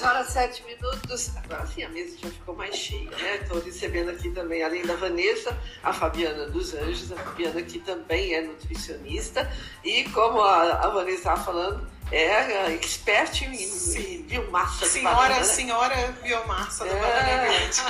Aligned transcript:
10 0.00 0.02
horas 0.02 0.28
7 0.28 0.64
minutos. 0.64 1.36
Agora 1.36 1.66
sim, 1.66 1.82
a 1.82 1.88
mesa 1.90 2.16
já 2.18 2.30
ficou 2.30 2.56
mais 2.56 2.74
cheia, 2.74 3.10
né? 3.10 3.36
Estou 3.36 3.60
recebendo 3.60 4.10
aqui 4.10 4.30
também, 4.30 4.62
além 4.62 4.82
da 4.82 4.96
Vanessa, 4.96 5.56
a 5.82 5.92
Fabiana 5.92 6.46
dos 6.46 6.72
Anjos. 6.74 7.12
A 7.12 7.16
Fabiana 7.16 7.60
que 7.62 7.78
também 7.80 8.34
é 8.34 8.40
nutricionista. 8.40 9.50
E 9.84 10.04
como 10.04 10.40
a, 10.40 10.72
a 10.72 10.88
Vanessa 10.88 11.18
estava 11.18 11.44
falando, 11.44 11.90
é 12.10 12.72
expert 12.72 13.42
em, 13.42 13.52
em 13.52 14.22
biomassa 14.22 14.86
senhora, 14.86 15.16
banana. 15.16 15.44
Senhora 15.44 15.96
biomassa 16.22 16.86
é. 16.86 16.88
do 16.88 16.94
Banana 16.98 17.50
Verde. 17.50 17.80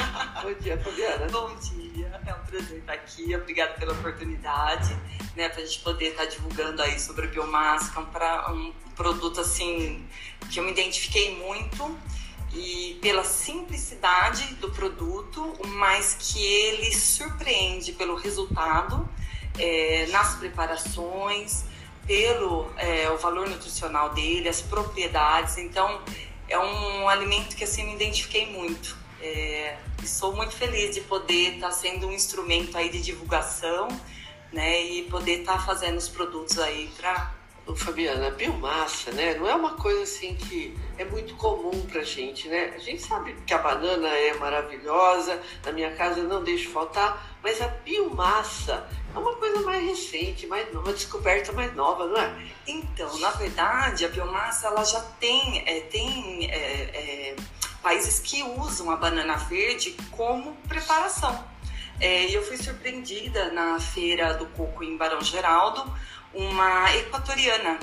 Bom 0.43 0.55
dia, 0.61 0.79
Fabiana. 0.79 1.27
Bom 1.31 1.57
dia, 1.57 2.21
é 2.27 2.35
um 2.35 2.45
prazer 2.45 2.79
estar 2.79 2.93
aqui. 2.93 3.37
Obrigada 3.37 3.75
pela 3.75 3.93
oportunidade, 3.93 4.97
né, 5.41 5.49
para 5.49 5.63
a 5.63 5.65
gente 5.65 5.81
poder 5.81 6.09
estar 6.09 6.27
divulgando 6.27 6.83
aí 6.83 7.01
sobre 7.01 7.27
biomassa, 7.27 7.91
que 7.91 7.99
é 7.99 8.51
um, 8.51 8.67
um 8.67 8.73
produto 8.95 9.41
assim 9.41 10.07
que 10.51 10.61
eu 10.61 10.65
me 10.65 10.71
identifiquei 10.71 11.35
muito 11.37 11.99
e 12.53 12.99
pela 13.01 13.25
simplicidade 13.25 14.55
do 14.57 14.71
produto, 14.71 15.57
mas 15.69 16.17
que 16.19 16.45
ele 16.45 16.93
surpreende 16.93 17.93
pelo 17.93 18.17
resultado 18.17 19.09
é, 19.59 20.07
nas 20.11 20.35
preparações, 20.35 21.65
pelo 22.07 22.71
é, 22.77 23.09
o 23.11 23.17
valor 23.17 23.49
nutricional 23.49 24.11
dele, 24.11 24.49
as 24.49 24.61
propriedades. 24.61 25.57
Então, 25.59 26.03
é 26.49 26.59
um 26.59 27.09
alimento 27.09 27.57
que 27.57 27.65
assim 27.65 27.85
me 27.85 27.95
identifiquei 27.95 28.47
muito. 28.53 28.99
É, 29.23 29.79
e 30.03 30.07
sou 30.07 30.35
muito 30.35 30.55
feliz 30.55 30.95
de 30.95 31.03
poder 31.03 31.55
estar 31.55 31.69
tá 31.69 31.73
sendo 31.73 32.09
um 32.09 32.13
instrumento 32.13 32.77
aí 32.77 32.89
de 32.89 33.01
divulgação, 33.01 33.89
né, 34.53 34.83
e 34.83 35.03
poder 35.05 35.41
estar 35.41 35.55
tá 35.55 35.59
fazendo 35.61 35.97
os 35.97 36.09
produtos 36.09 36.59
aí 36.59 36.91
para 36.97 37.33
Fabiana, 37.77 38.29
a 38.29 38.31
biomassa, 38.31 39.13
né? 39.13 39.35
Não 39.35 39.49
é 39.49 39.55
uma 39.55 39.75
coisa 39.75 40.03
assim 40.03 40.35
que 40.35 40.77
é 40.99 41.05
muito 41.05 41.35
comum 41.37 41.87
pra 41.87 42.03
gente, 42.03 42.49
né? 42.49 42.73
A 42.75 42.79
gente 42.79 43.03
sabe 43.03 43.35
que 43.47 43.55
a 43.55 43.59
banana 43.59 44.09
é 44.09 44.35
maravilhosa, 44.35 45.41
na 45.65 45.73
minha 45.73 45.95
casa 45.95 46.23
não 46.23 46.43
deixo 46.43 46.71
faltar, 46.71 47.39
mas 47.43 47.61
a 47.61 47.69
biomassa 47.69 48.89
é 49.15 49.19
uma 49.19 49.35
coisa 49.37 49.61
mais 49.61 49.85
recente, 49.85 50.47
mais 50.47 50.73
uma 50.73 50.93
descoberta 50.93 51.53
mais 51.53 51.75
nova, 51.75 52.07
não 52.07 52.21
é? 52.21 52.47
Então, 52.67 53.19
na 53.19 53.31
verdade, 53.31 54.05
a 54.05 54.09
biomassa 54.09 54.69
ela 54.69 54.85
já 54.85 55.01
tem, 55.21 55.63
é, 55.67 55.81
tem 55.81 56.51
é, 56.51 56.57
é, 56.57 57.37
países 57.83 58.21
que 58.21 58.43
usam 58.43 58.91
a 58.91 58.97
banana 58.97 59.37
verde 59.37 59.97
como 60.11 60.57
preparação. 60.69 61.45
É, 62.01 62.25
eu 62.35 62.43
fui 62.43 62.57
surpreendida 62.57 63.53
na 63.53 63.79
feira 63.79 64.33
do 64.33 64.47
coco 64.47 64.83
em 64.83 64.97
Barão 64.97 65.21
Geraldo, 65.21 65.85
uma 66.33 66.97
equatoriana. 66.97 67.79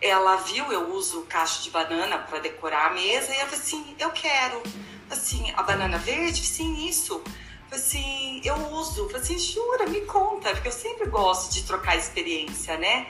Ela 0.00 0.34
viu 0.36 0.72
eu 0.72 0.92
uso 0.92 1.22
cacho 1.28 1.62
de 1.62 1.70
banana 1.70 2.18
para 2.18 2.40
decorar 2.40 2.88
a 2.88 2.94
mesa 2.94 3.32
e 3.32 3.36
ela 3.36 3.48
falou 3.48 3.62
assim: 3.62 3.96
Eu 4.00 4.10
quero. 4.10 4.60
Assim, 5.08 5.52
a 5.56 5.62
banana 5.62 5.96
verde? 5.98 6.44
Sim, 6.44 6.88
isso. 6.88 7.22
Assim, 7.70 8.40
eu 8.44 8.56
uso. 8.72 9.06
Falei 9.06 9.22
assim, 9.22 9.38
jura, 9.38 9.86
me 9.86 10.00
conta, 10.02 10.50
porque 10.50 10.68
eu 10.68 10.72
sempre 10.72 11.08
gosto 11.08 11.52
de 11.52 11.62
trocar 11.62 11.96
experiência, 11.96 12.76
né? 12.76 13.06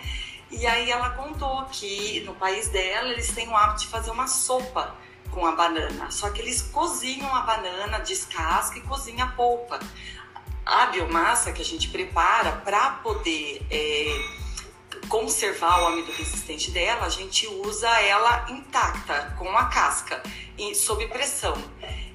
E 0.51 0.67
aí 0.67 0.91
ela 0.91 1.11
contou 1.11 1.65
que 1.67 2.21
no 2.27 2.35
país 2.35 2.69
dela 2.69 3.09
eles 3.09 3.33
têm 3.33 3.49
o 3.49 3.57
hábito 3.57 3.83
de 3.83 3.87
fazer 3.87 4.11
uma 4.11 4.27
sopa 4.29 4.95
com 5.31 5.47
a 5.47 5.53
banana. 5.53 6.11
Só 6.11 6.29
que 6.31 6.43
eles 6.43 6.61
cozinham 6.61 7.35
a 7.35 7.41
banana, 7.41 7.99
descasca 8.01 8.79
e 8.79 8.83
cozinham 8.83 9.27
a 9.27 9.31
polpa. 9.31 9.81
A 10.65 10.87
biomassa 10.87 11.53
que 11.53 11.61
a 11.61 11.65
gente 11.65 11.89
prepara 11.89 12.53
para 12.53 12.91
poder 13.03 13.67
é, 13.71 14.07
conservar 15.09 15.83
o 15.83 15.87
amido 15.89 16.13
resistente 16.13 16.71
dela, 16.71 17.05
a 17.05 17.09
gente 17.09 17.47
usa 17.47 17.89
ela 18.01 18.47
intacta, 18.49 19.35
com 19.39 19.49
a 19.57 19.67
casca, 19.67 20.23
sob 20.75 21.07
pressão. 21.09 21.55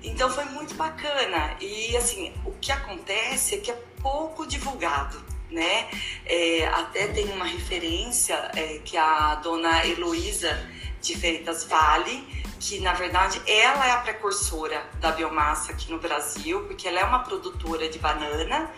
Então 0.04 0.30
foi 0.30 0.46
muito 0.46 0.74
bacana. 0.76 1.58
E 1.60 1.96
assim, 1.98 2.34
o 2.46 2.52
que 2.54 2.72
acontece 2.72 3.56
é 3.56 3.58
que 3.58 3.72
é 3.72 3.78
pouco 4.02 4.48
divulgado. 4.48 5.26
Né? 5.50 5.90
É, 6.26 6.68
até 6.68 7.08
tem 7.08 7.26
uma 7.32 7.46
referência 7.46 8.36
é, 8.54 8.80
que 8.84 8.98
a 8.98 9.36
dona 9.36 9.86
Heloísa 9.86 10.70
de 11.02 11.18
Freitas 11.18 11.64
Vale, 11.64 12.28
que 12.60 12.80
na 12.80 12.94
verdade 12.94 13.42
ela 13.48 13.88
é 13.88 13.92
a 13.92 13.98
precursora 13.98 14.84
da 15.00 15.12
biomassa 15.12 15.72
aqui 15.72 15.92
no 15.92 16.00
Brasil, 16.00 16.64
porque 16.66 16.88
ela 16.88 17.00
é 17.00 17.04
uma 17.04 17.20
produtora 17.20 17.90
de 17.90 18.00
banana 18.00 18.72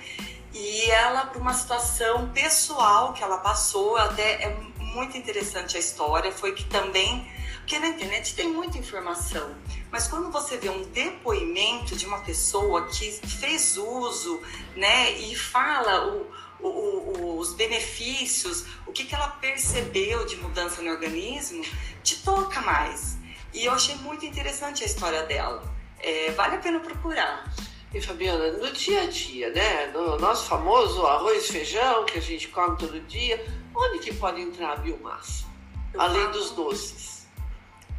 e 0.53 0.89
ela, 0.89 1.27
por 1.27 1.41
uma 1.41 1.53
situação 1.53 2.29
pessoal 2.29 3.13
que 3.13 3.23
ela 3.23 3.37
passou, 3.37 3.95
até 3.97 4.43
é 4.43 4.57
muito 4.79 5.17
interessante 5.17 5.77
a 5.77 5.79
história, 5.79 6.31
foi 6.31 6.53
que 6.53 6.65
também. 6.65 7.27
Porque 7.59 7.77
na 7.77 7.89
internet 7.89 8.33
tem 8.33 8.47
muita 8.47 8.79
informação, 8.79 9.55
mas 9.91 10.07
quando 10.07 10.31
você 10.31 10.57
vê 10.57 10.69
um 10.69 10.85
depoimento 10.85 11.95
de 11.95 12.03
uma 12.07 12.17
pessoa 12.21 12.87
que 12.87 13.11
fez 13.11 13.77
uso, 13.77 14.41
né, 14.75 15.11
e 15.11 15.35
fala 15.35 16.07
o, 16.07 16.67
o, 16.67 17.37
os 17.37 17.53
benefícios, 17.53 18.65
o 18.87 18.91
que, 18.91 19.05
que 19.05 19.13
ela 19.13 19.27
percebeu 19.27 20.25
de 20.25 20.35
mudança 20.37 20.81
no 20.81 20.89
organismo, 20.89 21.63
te 22.01 22.23
toca 22.23 22.59
mais. 22.61 23.18
E 23.53 23.65
eu 23.65 23.73
achei 23.73 23.95
muito 23.95 24.25
interessante 24.25 24.83
a 24.83 24.85
história 24.85 25.23
dela. 25.23 25.63
É, 25.99 26.31
vale 26.31 26.55
a 26.55 26.59
pena 26.59 26.79
procurar. 26.79 27.51
E 27.93 27.99
Fabiana, 27.99 28.51
no 28.51 28.71
dia 28.71 29.01
a 29.01 29.05
dia, 29.07 29.49
né? 29.49 29.87
No 29.87 30.17
nosso 30.19 30.47
famoso 30.47 31.05
arroz 31.05 31.49
e 31.49 31.53
feijão 31.53 32.05
que 32.05 32.19
a 32.19 32.21
gente 32.21 32.47
come 32.49 32.77
todo 32.77 32.99
dia, 33.01 33.43
onde 33.75 33.99
que 33.99 34.13
pode 34.13 34.39
entrar 34.39 34.73
a 34.73 34.75
biomassa? 34.75 35.45
Eu 35.93 35.99
Além 35.99 36.21
falo, 36.21 36.33
dos 36.33 36.51
doces. 36.51 37.27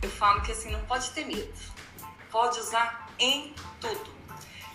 Eu 0.00 0.08
falo 0.08 0.40
que 0.42 0.52
assim, 0.52 0.70
não 0.70 0.80
pode 0.82 1.10
ter 1.10 1.26
medo. 1.26 1.52
Pode 2.30 2.60
usar 2.60 3.10
em 3.18 3.52
tudo. 3.80 4.10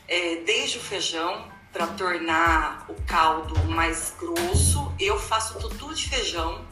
É, 0.07 0.35
desde 0.45 0.77
o 0.77 0.81
feijão, 0.81 1.49
para 1.71 1.87
tornar 1.87 2.85
o 2.89 2.95
caldo 3.03 3.57
mais 3.69 4.13
grosso, 4.19 4.93
eu 4.99 5.17
faço 5.17 5.57
tutu 5.59 5.93
de 5.93 6.09
feijão 6.09 6.65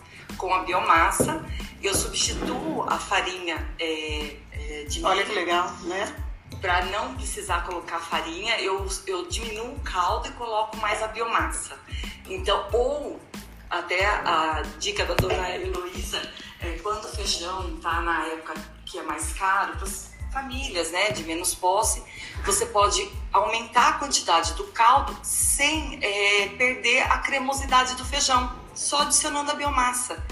com 0.44 0.54
a 0.54 0.60
biomassa. 0.60 1.42
Eu 1.82 1.96
substituo 1.96 2.84
a 2.90 3.00
farinha 3.00 3.66
é, 3.80 4.36
é, 4.52 4.84
de 4.84 5.00
milho. 5.00 5.08
Olha 5.08 5.24
que 5.24 5.32
legal, 5.32 5.72
né? 5.84 6.14
para 6.60 6.86
não 6.86 7.16
precisar 7.16 7.66
colocar 7.66 8.00
farinha, 8.00 8.58
eu, 8.62 8.88
eu 9.06 9.28
diminuo 9.28 9.76
o 9.76 9.80
caldo 9.82 10.30
e 10.30 10.32
coloco 10.32 10.78
mais 10.78 11.04
a 11.04 11.08
biomassa. 11.08 11.78
Então, 12.26 12.70
ou 12.72 13.20
até 13.70 14.06
a 14.06 14.64
dica 14.80 15.04
da 15.04 15.14
dona 15.14 15.50
Heloísa, 15.50 16.22
é, 16.62 16.78
quando 16.82 17.04
o 17.04 17.08
feijão 17.10 17.76
está 17.76 18.00
na 18.00 18.26
época 18.28 18.54
que 18.86 18.98
é 18.98 19.04
mais 19.04 19.34
caro, 19.34 19.76
para 19.78 19.88
famílias 20.32 20.92
né, 20.92 21.12
de 21.12 21.24
menos 21.24 21.54
posse, 21.54 22.02
você 22.46 22.66
pode 22.68 23.12
aumentar 23.34 23.90
a 23.90 23.94
quantidade 23.94 24.54
do 24.54 24.64
caldo 24.68 25.18
sem 25.22 26.00
é, 26.02 26.48
perder 26.58 27.02
a 27.12 27.18
cremosidade 27.18 27.96
do 27.96 28.06
feijão, 28.06 28.63
só 28.74 29.02
adicionando 29.02 29.52
a 29.52 29.56
biomassa. 29.56 30.24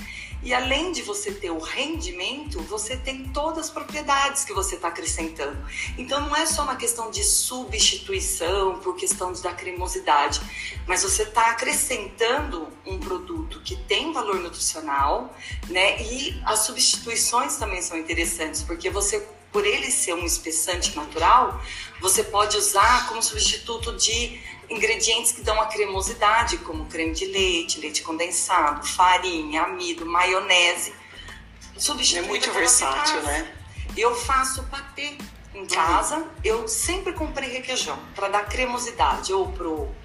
E 0.43 0.55
além 0.55 0.91
de 0.91 1.03
você 1.03 1.31
ter 1.31 1.51
o 1.51 1.59
rendimento, 1.59 2.59
você 2.61 2.97
tem 2.97 3.25
todas 3.25 3.65
as 3.65 3.69
propriedades 3.69 4.43
que 4.43 4.51
você 4.53 4.73
está 4.73 4.87
acrescentando. 4.87 5.55
Então 5.99 6.19
não 6.21 6.35
é 6.35 6.47
só 6.47 6.63
uma 6.63 6.75
questão 6.75 7.11
de 7.11 7.23
substituição 7.23 8.79
por 8.79 8.95
questão 8.95 9.31
da 9.33 9.53
cremosidade, 9.53 10.41
mas 10.87 11.03
você 11.03 11.23
está 11.23 11.51
acrescentando 11.51 12.67
um 12.85 12.99
produto 12.99 13.61
que 13.61 13.75
tem 13.75 14.11
valor 14.11 14.39
nutricional, 14.39 15.31
né? 15.69 16.01
E 16.01 16.41
as 16.43 16.61
substituições 16.61 17.57
também 17.57 17.81
são 17.81 17.95
interessantes, 17.95 18.63
porque 18.63 18.89
você 18.89 19.19
por 19.51 19.65
ele 19.65 19.91
ser 19.91 20.13
um 20.13 20.25
espessante 20.25 20.95
natural, 20.95 21.61
você 21.99 22.23
pode 22.23 22.55
usar 22.55 23.09
como 23.09 23.21
substituto 23.21 23.95
de 23.97 24.39
ingredientes 24.71 25.31
que 25.31 25.41
dão 25.41 25.61
a 25.61 25.65
cremosidade, 25.65 26.57
como 26.59 26.85
creme 26.85 27.13
de 27.13 27.25
leite, 27.25 27.79
leite 27.79 28.01
condensado, 28.01 28.87
farinha, 28.87 29.63
amido, 29.63 30.05
maionese. 30.05 30.93
Substitui 31.77 32.23
é 32.23 32.27
muito 32.27 32.51
versátil, 32.51 33.21
né? 33.23 33.53
Eu 33.97 34.15
faço 34.15 34.63
patê 34.63 35.17
em 35.53 35.65
casa, 35.65 36.17
uhum. 36.17 36.29
eu 36.43 36.67
sempre 36.67 37.11
comprei 37.11 37.49
requeijão 37.49 37.99
para 38.15 38.29
dar 38.29 38.45
cremosidade, 38.45 39.33
ou 39.33 39.51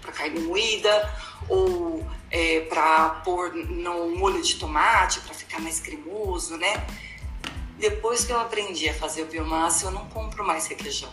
para 0.02 0.12
carne 0.12 0.40
moída, 0.40 1.14
ou 1.48 2.04
é, 2.30 2.60
para 2.62 3.10
pôr 3.24 3.54
no 3.54 4.16
molho 4.16 4.42
de 4.42 4.56
tomate, 4.56 5.20
para 5.20 5.34
ficar 5.34 5.60
mais 5.60 5.78
cremoso, 5.78 6.56
né? 6.56 6.84
Depois 7.78 8.24
que 8.24 8.32
eu 8.32 8.40
aprendi 8.40 8.88
a 8.88 8.94
fazer 8.94 9.22
o 9.22 9.26
biomassa, 9.26 9.86
eu 9.86 9.90
não 9.92 10.08
compro 10.08 10.44
mais 10.44 10.66
requeijão. 10.66 11.12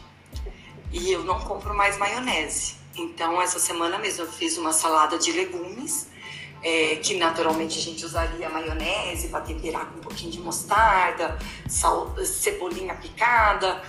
E 0.92 1.12
eu 1.12 1.24
não 1.24 1.40
compro 1.42 1.74
mais 1.76 1.98
maionese. 1.98 2.83
Então, 2.96 3.42
essa 3.42 3.60
semana 3.60 3.98
mesmo 3.98 4.24
eu 4.24 4.32
fiz 4.32 4.58
uma 4.58 4.72
salada 4.72 5.18
de 5.18 5.32
legumes, 5.32 6.08
é, 6.62 6.96
que 7.02 7.16
naturalmente 7.16 7.78
a 7.78 7.82
gente 7.82 8.06
usaria 8.06 8.50
maionese 8.50 9.28
para 9.30 9.42
temperar 9.42 9.86
com 9.88 9.98
um 9.98 10.02
pouquinho 10.02 10.32
de 10.32 10.40
mostarda, 10.40 11.38
sal, 11.68 12.16
cebolinha 12.24 12.94
picada. 12.96 13.82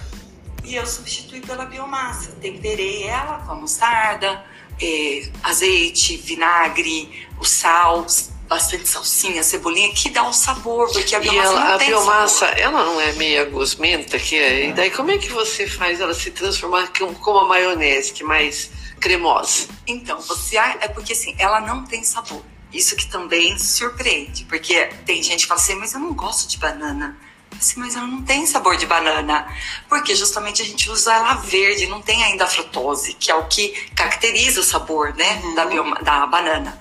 E 0.64 0.74
eu 0.76 0.86
substituí 0.86 1.40
pela 1.42 1.66
biomassa. 1.66 2.32
Temperei 2.40 3.04
ela 3.04 3.38
com 3.46 3.52
a 3.52 3.54
mostarda, 3.54 4.44
é, 4.80 5.28
azeite, 5.42 6.16
vinagre, 6.16 7.28
o 7.38 7.44
sal, 7.44 8.06
bastante 8.48 8.88
salsinha, 8.88 9.42
cebolinha, 9.42 9.92
que 9.94 10.08
dá 10.10 10.26
o 10.26 10.32
sabor, 10.32 10.90
porque 10.90 11.14
a 11.14 11.20
biomassa 11.20 11.48
ela, 11.50 11.60
não 11.60 11.74
a 11.74 11.78
tem 11.78 11.88
biomassa, 11.88 12.46
sabor. 12.46 12.58
ela 12.60 12.84
não 12.84 13.00
é 13.00 13.12
meia 13.12 13.44
gosmenta, 13.44 14.18
que 14.18 14.36
é, 14.36 14.68
e 14.70 14.72
daí 14.72 14.90
como 14.90 15.10
é 15.10 15.18
que 15.18 15.28
você 15.28 15.66
faz 15.66 16.00
ela 16.00 16.14
se 16.14 16.30
transformar 16.30 16.90
com- 16.98 17.14
como 17.14 17.38
a 17.40 17.46
maionese, 17.48 18.12
que 18.12 18.22
é 18.22 18.26
mais 18.26 18.70
cremosa? 19.00 19.68
Então, 19.86 20.20
você 20.20 20.56
a- 20.56 20.78
é 20.80 20.88
porque 20.88 21.12
assim, 21.12 21.34
ela 21.38 21.60
não 21.60 21.84
tem 21.84 22.02
sabor. 22.04 22.42
Isso 22.72 22.96
que 22.96 23.06
também 23.06 23.56
surpreende, 23.58 24.44
porque 24.46 24.86
tem 25.06 25.22
gente 25.22 25.42
que 25.42 25.46
fala 25.46 25.60
assim, 25.60 25.76
mas 25.76 25.94
eu 25.94 26.00
não 26.00 26.12
gosto 26.12 26.48
de 26.48 26.58
banana. 26.58 27.16
Assim, 27.56 27.78
mas 27.78 27.94
ela 27.94 28.06
não 28.06 28.22
tem 28.22 28.44
sabor 28.46 28.76
de 28.76 28.84
banana. 28.84 29.46
Porque 29.88 30.12
justamente 30.16 30.60
a 30.60 30.64
gente 30.64 30.90
usa 30.90 31.14
ela 31.14 31.34
verde, 31.34 31.86
não 31.86 32.02
tem 32.02 32.24
ainda 32.24 32.44
a 32.44 32.48
frutose, 32.48 33.14
que 33.14 33.30
é 33.30 33.34
o 33.36 33.46
que 33.46 33.68
caracteriza 33.94 34.60
o 34.60 34.64
sabor, 34.64 35.14
né, 35.14 35.40
da, 35.54 35.64
bioma- 35.66 36.00
da 36.02 36.26
banana. 36.26 36.76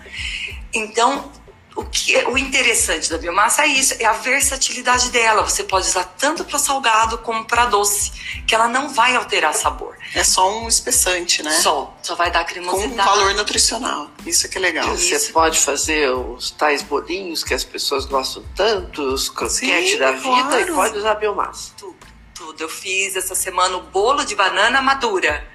Então, 0.74 1.32
o, 1.76 1.84
que, 1.86 2.16
o 2.26 2.38
interessante 2.38 3.10
da 3.10 3.18
biomassa 3.18 3.64
é 3.64 3.68
isso, 3.68 3.96
é 4.00 4.06
a 4.06 4.14
versatilidade 4.14 5.10
dela. 5.10 5.42
Você 5.42 5.64
pode 5.64 5.88
usar 5.88 6.04
tanto 6.04 6.46
para 6.46 6.60
salgado 6.60 7.18
como 7.20 7.44
para 7.46 7.66
doce, 7.66 8.12
que 8.46 8.54
ela 8.54 8.68
não 8.68 8.90
vai 8.90 9.16
alterar 9.16 9.54
sabor. 9.54 9.98
É 10.14 10.24
só 10.24 10.60
um 10.60 10.68
espessante, 10.68 11.42
né? 11.42 11.52
Só, 11.62 11.96
só 12.04 12.14
vai 12.14 12.30
dar 12.30 12.46
Com 12.46 12.52
cremosidade. 12.52 12.94
um 12.94 12.96
valor 12.96 13.34
nutricional. 13.34 14.12
Isso 14.26 14.48
que 14.48 14.58
é 14.60 14.62
legal. 14.62 14.88
Você 14.90 15.16
Isso. 15.16 15.34
pode 15.34 15.60
fazer 15.60 16.10
os 16.12 16.52
tais 16.52 16.84
bolinhos 16.84 17.44
que 17.44 17.54
as 17.54 17.64
pessoas 17.64 18.06
gostam 18.06 18.44
tanto, 18.56 19.02
os 19.02 19.30
croquetes 19.30 19.98
da 19.98 20.12
vida, 20.12 20.62
e 20.62 20.66
claro. 20.66 20.76
pode 20.76 20.98
usar 20.98 21.16
biomassa. 21.16 21.72
tudo, 21.78 21.96
tudo. 22.36 22.62
Eu 22.62 22.70
fiz 22.70 23.16
essa 23.16 23.34
semana 23.34 23.78
o 23.78 23.82
bolo 23.82 24.24
de 24.24 24.36
banana 24.36 24.80
madura. 24.82 25.48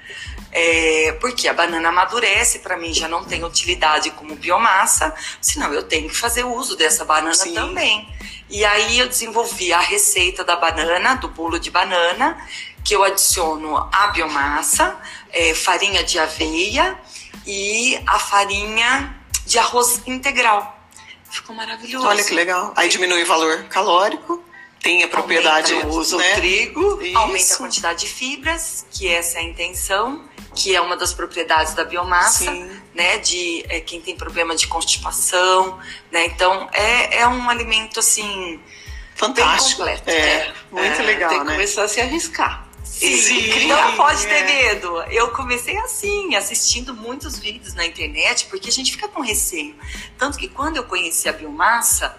É, 0.50 1.16
porque 1.20 1.46
a 1.46 1.52
banana 1.52 1.90
amadurece, 1.90 2.60
para 2.60 2.76
mim 2.76 2.92
já 2.92 3.06
não 3.06 3.22
tem 3.22 3.44
utilidade 3.44 4.10
como 4.12 4.34
biomassa, 4.34 5.14
senão 5.40 5.72
eu 5.74 5.82
tenho 5.82 6.08
que 6.08 6.16
fazer 6.16 6.44
uso 6.44 6.76
dessa 6.76 7.04
banana 7.04 7.34
Sim. 7.34 7.54
também. 7.54 8.08
E 8.48 8.64
aí 8.64 8.98
eu 8.98 9.08
desenvolvi 9.08 9.72
a 9.72 9.80
receita 9.80 10.42
da 10.42 10.56
banana, 10.56 11.14
do 11.16 11.28
bolo 11.28 11.58
de 11.58 11.70
banana, 11.70 12.38
que 12.82 12.94
eu 12.94 13.04
adiciono 13.04 13.76
a 13.92 14.06
biomassa, 14.08 14.98
é, 15.30 15.52
farinha 15.54 16.02
de 16.02 16.18
aveia 16.18 16.98
e 17.46 18.00
a 18.06 18.18
farinha 18.18 19.14
de 19.44 19.58
arroz 19.58 20.00
integral. 20.06 20.78
Ficou 21.30 21.54
maravilhoso. 21.54 22.06
Olha 22.06 22.24
que 22.24 22.32
legal. 22.32 22.72
Aí 22.74 22.88
diminui 22.88 23.22
o 23.22 23.26
valor 23.26 23.64
calórico, 23.64 24.42
tem 24.80 25.02
a 25.02 25.08
propriedade. 25.08 25.74
Então, 25.74 25.90
usa 25.90 26.16
né? 26.16 26.32
o 26.32 26.36
trigo, 26.36 27.00
Aumenta 27.14 27.36
a 27.36 27.36
Isso. 27.36 27.58
quantidade 27.58 28.00
de 28.00 28.06
fibras, 28.06 28.86
que 28.90 29.08
essa 29.08 29.38
é 29.38 29.40
a 29.42 29.44
intenção, 29.44 30.24
que 30.58 30.74
é 30.74 30.80
uma 30.80 30.96
das 30.96 31.14
propriedades 31.14 31.72
da 31.72 31.84
biomassa, 31.84 32.50
Sim. 32.50 32.68
né? 32.92 33.18
De 33.18 33.64
é, 33.68 33.80
quem 33.80 34.00
tem 34.00 34.16
problema 34.16 34.56
de 34.56 34.66
constipação, 34.66 35.78
né? 36.10 36.26
Então 36.26 36.68
é, 36.72 37.20
é 37.20 37.28
um 37.28 37.48
alimento 37.48 38.00
assim 38.00 38.60
Fantástico. 39.14 39.84
bem 39.84 39.96
completo. 39.96 40.10
É, 40.10 40.52
muito 40.72 41.00
é, 41.00 41.04
legal, 41.04 41.30
tem 41.30 41.38
que 41.38 41.44
né? 41.44 41.52
começar 41.52 41.84
a 41.84 41.88
se 41.88 42.00
arriscar. 42.00 42.66
Sim, 42.84 43.68
não 43.68 43.96
pode 43.96 44.26
ter 44.26 44.34
é. 44.34 44.44
medo. 44.44 45.00
Eu 45.02 45.30
comecei 45.30 45.76
assim, 45.78 46.34
assistindo 46.34 46.92
muitos 46.92 47.38
vídeos 47.38 47.74
na 47.74 47.86
internet, 47.86 48.46
porque 48.46 48.68
a 48.68 48.72
gente 48.72 48.90
fica 48.90 49.06
com 49.06 49.20
receio. 49.20 49.76
Tanto 50.16 50.36
que 50.36 50.48
quando 50.48 50.78
eu 50.78 50.84
conheci 50.84 51.28
a 51.28 51.32
biomassa, 51.32 52.18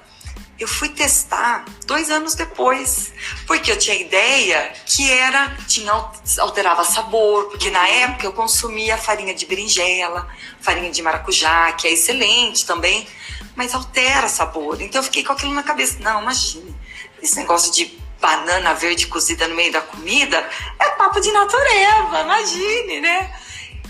eu 0.60 0.68
fui 0.68 0.90
testar 0.90 1.64
dois 1.86 2.12
anos 2.12 2.36
depois, 2.36 3.14
porque 3.48 3.72
eu 3.72 3.78
tinha 3.78 3.96
ideia 3.96 4.74
que 4.86 5.10
era 5.10 5.56
tinha 5.68 5.94
alterava 6.40 6.84
sabor, 6.84 7.46
porque 7.46 7.70
na 7.72 7.88
época 7.88 8.26
eu 8.26 8.34
consumia 8.34 8.98
farinha 8.98 9.34
de 9.34 9.46
berinjela, 9.46 10.28
farinha 10.60 10.92
de 10.92 11.02
maracujá, 11.02 11.72
que 11.72 11.88
é 11.88 11.94
excelente 11.94 12.66
também, 12.66 13.08
mas 13.56 13.74
altera 13.74 14.28
sabor. 14.28 14.82
Então 14.82 15.00
eu 15.00 15.04
fiquei 15.04 15.24
com 15.24 15.32
aquilo 15.32 15.54
na 15.54 15.64
cabeça. 15.64 15.98
Não, 16.02 16.22
imagine, 16.22 16.76
esse 17.22 17.38
negócio 17.38 17.72
de 17.72 17.98
banana 18.20 18.74
verde 18.74 19.08
cozida 19.08 19.48
no 19.48 19.56
meio 19.56 19.72
da 19.72 19.82
comida 19.82 20.46
é 20.78 20.90
papo 20.90 21.22
de 21.22 21.32
natureza, 21.32 22.22
imagine, 22.22 23.00
né? 23.00 23.34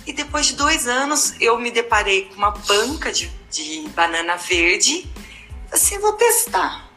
E 0.05 0.13
depois 0.13 0.45
de 0.45 0.53
dois 0.53 0.87
anos 0.87 1.33
eu 1.39 1.57
me 1.57 1.71
deparei 1.71 2.25
com 2.25 2.35
uma 2.35 2.51
banca 2.51 3.11
de, 3.11 3.31
de 3.49 3.89
banana 3.95 4.35
verde 4.35 5.09
assim, 5.71 5.97
vou 5.99 6.13
testar. 6.13 6.89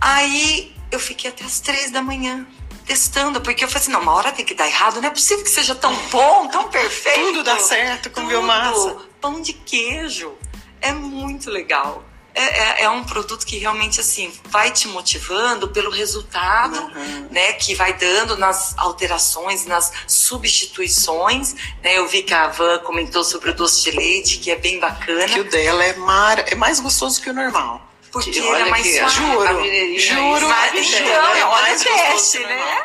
Aí 0.00 0.74
eu 0.90 0.98
fiquei 0.98 1.30
até 1.30 1.44
as 1.44 1.60
três 1.60 1.90
da 1.90 2.02
manhã 2.02 2.46
testando, 2.84 3.40
porque 3.40 3.64
eu 3.64 3.68
falei 3.68 3.82
assim, 3.82 3.92
não, 3.92 4.00
uma 4.00 4.12
hora 4.12 4.32
tem 4.32 4.44
que 4.44 4.54
dar 4.54 4.66
errado, 4.66 5.00
não 5.00 5.08
é 5.08 5.10
possível 5.10 5.44
que 5.44 5.50
seja 5.50 5.74
tão 5.74 5.94
bom, 6.10 6.48
tão 6.48 6.68
perfeito. 6.68 7.20
Tudo 7.20 7.44
dá 7.44 7.58
certo 7.58 8.10
com 8.10 8.22
Tudo. 8.22 8.28
biomassa. 8.28 8.96
Pão 9.20 9.40
de 9.40 9.52
queijo. 9.52 10.32
É 10.80 10.92
muito 10.92 11.48
legal. 11.48 12.04
É, 12.34 12.42
é, 12.42 12.84
é 12.84 12.90
um 12.90 13.04
produto 13.04 13.44
que 13.46 13.58
realmente, 13.58 14.00
assim, 14.00 14.32
vai 14.46 14.70
te 14.70 14.88
motivando 14.88 15.68
pelo 15.68 15.90
resultado, 15.90 16.80
Uhum. 16.80 17.28
né, 17.30 17.52
que 17.52 17.74
vai 17.74 17.92
dando 17.92 18.36
nas 18.38 18.76
alterações, 18.78 19.66
nas 19.66 19.92
substituições, 20.06 21.54
né, 21.82 21.98
eu 21.98 22.08
vi 22.08 22.22
que 22.22 22.32
a 22.32 22.48
Van 22.48 22.78
comentou 22.78 23.22
sobre 23.22 23.50
o 23.50 23.54
doce 23.54 23.82
de 23.82 23.90
leite, 23.96 24.38
que 24.38 24.50
é 24.50 24.56
bem 24.56 24.80
bacana, 24.80 25.28
Que 25.28 25.40
o 25.40 25.44
dela 25.50 25.84
é, 25.84 25.94
mar... 25.96 26.38
é 26.50 26.54
mais 26.54 26.80
gostoso 26.80 27.20
que 27.20 27.28
o 27.28 27.34
normal. 27.34 27.86
Porque 28.12 28.38
é 28.38 28.64
mais 28.66 28.82
que- 28.86 28.98
suave. 28.98 29.14
Juro, 29.14 29.48
A 29.48 29.52
mineirinha 29.54 29.98
juro. 30.00 30.48
Mas, 30.48 30.72
então, 30.92 31.06
né? 31.34 31.40
é 31.40 31.44
olha 31.46 31.74
o 31.74 31.78
teste, 31.78 32.38
né? 32.40 32.84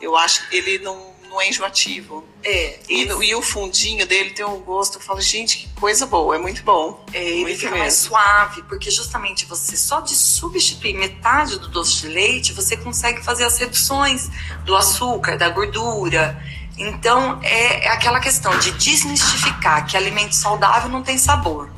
Eu 0.00 0.16
acho 0.16 0.48
que 0.48 0.56
ele 0.56 0.78
não, 0.80 1.14
não 1.30 1.40
é 1.40 1.48
enjoativo. 1.48 2.24
É, 2.44 2.78
E, 2.88 3.04
no- 3.06 3.22
e 3.22 3.34
o 3.34 3.40
fundinho 3.42 4.06
dele 4.06 4.30
tem 4.30 4.44
um 4.44 4.58
gosto, 4.60 4.98
eu 4.98 5.00
falo, 5.00 5.20
gente, 5.20 5.58
que 5.58 5.68
coisa 5.80 6.04
boa, 6.06 6.36
é 6.36 6.38
muito 6.38 6.62
bom. 6.62 7.04
É, 7.12 7.22
ele 7.22 7.42
Muito 7.42 7.56
fica 7.56 7.70
mesmo. 7.70 7.78
mais 7.78 7.94
suave, 7.94 8.62
porque 8.64 8.90
justamente 8.90 9.46
você 9.46 9.76
só 9.76 10.00
de 10.00 10.14
substituir 10.14 10.94
metade 10.94 11.58
do 11.58 11.68
doce 11.68 12.02
de 12.02 12.08
leite, 12.08 12.52
você 12.52 12.76
consegue 12.76 13.22
fazer 13.24 13.44
as 13.44 13.56
reduções 13.58 14.28
do 14.64 14.76
açúcar, 14.76 15.36
da 15.38 15.48
gordura. 15.48 16.42
Então, 16.78 17.40
é, 17.42 17.86
é 17.86 17.88
aquela 17.88 18.20
questão 18.20 18.56
de 18.58 18.70
desmistificar 18.72 19.86
que 19.86 19.96
alimento 19.96 20.34
saudável 20.34 20.90
não 20.90 21.02
tem 21.02 21.16
sabor. 21.16 21.70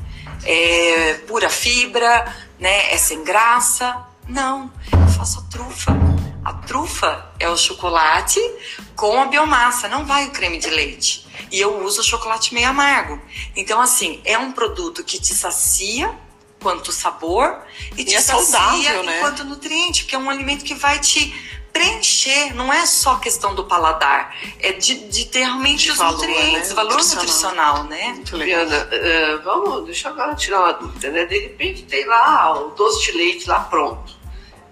É 0.43 1.13
pura 1.27 1.49
fibra, 1.49 2.25
né? 2.59 2.93
É 2.93 2.97
sem 2.97 3.23
graça. 3.23 4.05
Não, 4.27 4.71
eu 4.91 5.07
faço 5.07 5.39
a 5.39 5.43
trufa. 5.43 5.91
A 6.43 6.53
trufa 6.53 7.31
é 7.39 7.49
o 7.49 7.57
chocolate 7.57 8.39
com 8.95 9.21
a 9.21 9.25
biomassa, 9.25 9.87
não 9.87 10.05
vai 10.05 10.27
o 10.27 10.31
creme 10.31 10.57
de 10.57 10.69
leite. 10.69 11.27
E 11.51 11.59
eu 11.59 11.83
uso 11.83 12.01
o 12.01 12.03
chocolate 12.03 12.53
meio 12.53 12.69
amargo. 12.69 13.19
Então, 13.55 13.81
assim, 13.81 14.21
é 14.23 14.37
um 14.37 14.51
produto 14.51 15.03
que 15.03 15.19
te 15.19 15.33
sacia 15.33 16.13
quanto 16.59 16.91
sabor 16.91 17.61
e 17.95 18.03
te 18.03 18.15
é 18.15 18.21
sacia 18.21 18.45
saudável, 18.45 19.03
né? 19.03 19.17
enquanto 19.17 19.43
nutriente, 19.43 20.03
porque 20.03 20.15
é 20.15 20.19
um 20.19 20.29
alimento 20.29 20.63
que 20.63 20.73
vai 20.73 20.99
te 20.99 21.33
preencher, 21.71 22.53
não 22.55 22.71
é 22.71 22.85
só 22.85 23.15
questão 23.17 23.53
do 23.55 23.63
paladar, 23.65 24.35
é 24.59 24.71
de, 24.73 24.95
de 25.09 25.25
ter 25.25 25.39
realmente 25.39 25.85
De 25.85 25.91
os 25.91 25.97
valor, 25.97 26.13
nutrientes, 26.13 26.69
né? 26.69 26.75
valor 26.75 26.91
Nutricional. 26.93 27.23
nutricional, 27.25 27.83
né? 27.85 28.13
Muito 28.13 28.37
legal. 28.37 28.65
Biana, 28.65 28.87
eh, 28.91 29.37
vamos, 29.43 29.85
deixa 29.85 30.07
eu 30.09 30.13
agora 30.13 30.35
tirar 30.35 30.59
uma 30.59 30.73
dúvida, 30.73 31.09
né? 31.11 31.25
De 31.25 31.37
repente 31.39 31.83
tem 31.83 32.05
lá 32.05 32.59
o 32.59 32.69
doce 32.71 33.05
de 33.11 33.17
leite 33.17 33.47
lá 33.47 33.59
pronto. 33.61 34.17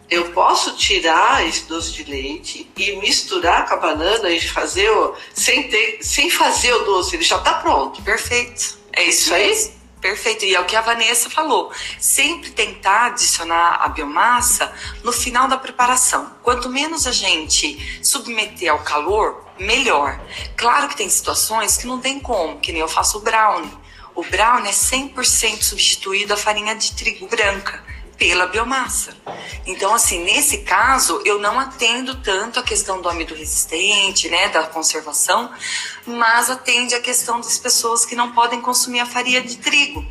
Eu 0.09 0.31
posso 0.31 0.75
tirar 0.77 1.45
esse 1.45 1.65
doce 1.65 1.91
de 1.91 2.03
leite 2.05 2.71
e 2.77 2.95
misturar 2.95 3.67
com 3.67 3.73
a 3.73 3.77
banana 3.77 4.29
e 4.29 4.39
fazer 4.39 4.89
o, 4.89 5.13
sem, 5.33 5.67
ter, 5.69 5.99
sem 6.01 6.29
fazer 6.29 6.73
o 6.73 6.79
doce, 6.85 7.15
ele 7.17 7.23
já 7.23 7.37
está 7.37 7.55
pronto. 7.55 8.01
Perfeito. 8.01 8.77
É 8.93 9.03
Isso 9.03 9.33
aí? 9.33 9.76
Perfeito. 10.07 10.45
E 10.45 10.55
é 10.55 10.59
o 10.61 10.63
que 10.63 10.73
a 10.73 10.79
Vanessa 10.79 11.29
falou. 11.29 11.69
Sempre 11.99 12.51
tentar 12.51 13.07
adicionar 13.07 13.81
a 13.81 13.89
biomassa 13.89 14.71
no 15.03 15.11
final 15.11 15.49
da 15.49 15.57
preparação. 15.57 16.31
Quanto 16.41 16.69
menos 16.69 17.05
a 17.05 17.11
gente 17.11 17.99
submeter 18.01 18.71
ao 18.71 18.79
calor, 18.79 19.43
melhor. 19.59 20.17
Claro 20.55 20.87
que 20.87 20.95
tem 20.95 21.09
situações 21.09 21.75
que 21.75 21.85
não 21.85 21.99
tem 21.99 22.21
como, 22.21 22.57
que 22.61 22.71
nem 22.71 22.79
eu 22.79 22.87
faço 22.87 23.17
o 23.17 23.21
brownie. 23.21 23.69
O 24.15 24.23
brownie 24.23 24.69
é 24.69 24.73
100% 24.73 25.61
substituído 25.61 26.33
a 26.33 26.37
farinha 26.37 26.73
de 26.73 26.93
trigo 26.93 27.27
branca 27.27 27.83
pela 28.17 28.47
biomassa. 28.47 29.15
Então, 29.65 29.93
assim, 29.93 30.23
nesse 30.23 30.59
caso, 30.59 31.21
eu 31.23 31.39
não 31.39 31.59
atendo 31.59 32.15
tanto 32.21 32.59
a 32.59 32.63
questão 32.63 33.01
do 33.01 33.07
amido 33.07 33.35
resistente, 33.35 34.27
né, 34.29 34.49
da 34.49 34.63
conservação, 34.63 35.51
mas 36.05 36.49
atende 36.49 36.95
a 36.95 37.01
questão 37.01 37.39
das 37.39 37.57
pessoas 37.57 38.05
que 38.05 38.15
não 38.15 38.31
podem 38.31 38.59
consumir 38.61 38.99
a 38.99 39.05
farinha 39.05 39.41
de 39.41 39.57
trigo. 39.57 40.05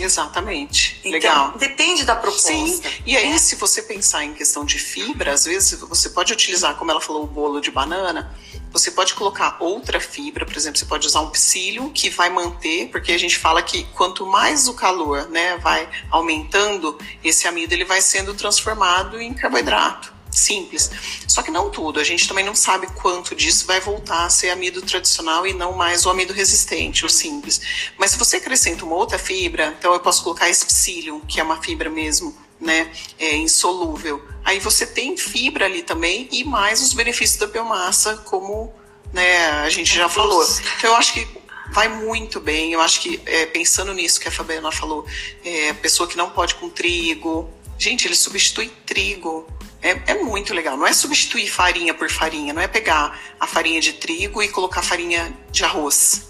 Exatamente. 0.00 0.98
Então, 1.04 1.12
legal. 1.12 1.58
depende 1.58 2.04
da 2.04 2.16
proposta. 2.16 2.50
Sim, 2.50 2.80
e 3.04 3.16
aí 3.16 3.30
né? 3.30 3.38
se 3.38 3.56
você 3.56 3.82
pensar 3.82 4.24
em 4.24 4.32
questão 4.32 4.64
de 4.64 4.78
fibra, 4.78 5.32
às 5.32 5.44
vezes 5.44 5.78
você 5.80 6.10
pode 6.10 6.32
utilizar, 6.32 6.74
como 6.76 6.90
ela 6.90 7.00
falou, 7.00 7.24
o 7.24 7.26
bolo 7.26 7.60
de 7.60 7.70
banana, 7.70 8.34
você 8.72 8.90
pode 8.90 9.14
colocar 9.14 9.56
outra 9.60 10.00
fibra, 10.00 10.46
por 10.46 10.56
exemplo, 10.56 10.78
você 10.78 10.86
pode 10.86 11.06
usar 11.06 11.20
um 11.20 11.30
psyllium 11.30 11.90
que 11.90 12.08
vai 12.08 12.30
manter, 12.30 12.88
porque 12.90 13.12
a 13.12 13.18
gente 13.18 13.38
fala 13.38 13.62
que 13.62 13.84
quanto 13.94 14.26
mais 14.26 14.66
o 14.66 14.74
calor, 14.74 15.28
né, 15.28 15.58
vai 15.58 15.88
aumentando, 16.10 16.98
esse 17.22 17.46
amido 17.46 17.74
ele 17.74 17.84
vai 17.84 18.00
sendo 18.00 18.34
transformado 18.34 19.20
em 19.20 19.34
carboidrato. 19.34 20.12
simples. 20.34 20.90
Só 21.28 21.42
que 21.42 21.50
não 21.50 21.68
tudo, 21.68 22.00
a 22.00 22.04
gente 22.04 22.26
também 22.26 22.42
não 22.42 22.54
sabe 22.54 22.86
quanto 22.94 23.34
disso 23.34 23.66
vai 23.66 23.80
voltar 23.80 24.24
a 24.24 24.30
ser 24.30 24.48
amido 24.48 24.80
tradicional 24.80 25.46
e 25.46 25.52
não 25.52 25.72
mais 25.74 26.06
o 26.06 26.10
amido 26.10 26.32
resistente, 26.32 27.04
o 27.04 27.08
simples. 27.10 27.60
Mas 27.98 28.12
se 28.12 28.18
você 28.18 28.36
acrescenta 28.36 28.82
uma 28.82 28.96
outra 28.96 29.18
fibra, 29.18 29.74
então 29.78 29.92
eu 29.92 30.00
posso 30.00 30.22
colocar 30.22 30.48
esse 30.48 30.64
psyllium, 30.64 31.20
que 31.20 31.38
é 31.38 31.42
uma 31.42 31.60
fibra 31.60 31.90
mesmo, 31.90 32.34
né, 32.62 32.90
é 33.18 33.36
insolúvel. 33.36 34.24
Aí 34.44 34.60
você 34.60 34.86
tem 34.86 35.16
fibra 35.16 35.66
ali 35.66 35.82
também 35.82 36.28
e 36.30 36.44
mais 36.44 36.80
os 36.80 36.94
benefícios 36.94 37.38
da 37.38 37.46
biomassa, 37.48 38.16
como 38.18 38.72
né, 39.12 39.48
a 39.62 39.68
gente 39.68 39.92
já 39.92 40.08
falou. 40.08 40.42
Então 40.78 40.90
eu 40.90 40.96
acho 40.96 41.12
que 41.12 41.26
vai 41.72 41.88
muito 41.88 42.38
bem. 42.40 42.72
Eu 42.72 42.80
acho 42.80 43.00
que 43.00 43.20
é, 43.26 43.46
pensando 43.46 43.92
nisso 43.92 44.20
que 44.20 44.28
a 44.28 44.30
Fabiana 44.30 44.70
falou, 44.70 45.04
é, 45.44 45.72
pessoa 45.74 46.08
que 46.08 46.16
não 46.16 46.30
pode 46.30 46.54
com 46.54 46.70
trigo, 46.70 47.50
gente, 47.76 48.06
ele 48.06 48.14
substitui 48.14 48.68
trigo. 48.86 49.46
É, 49.82 50.12
é, 50.12 50.22
muito 50.22 50.54
legal. 50.54 50.76
Não 50.76 50.86
é 50.86 50.92
substituir 50.92 51.50
farinha 51.50 51.92
por 51.92 52.08
farinha, 52.08 52.54
não 52.54 52.62
é 52.62 52.68
pegar 52.68 53.20
a 53.40 53.46
farinha 53.48 53.80
de 53.80 53.94
trigo 53.94 54.40
e 54.40 54.48
colocar 54.48 54.82
farinha 54.82 55.36
de 55.50 55.64
arroz. 55.64 56.28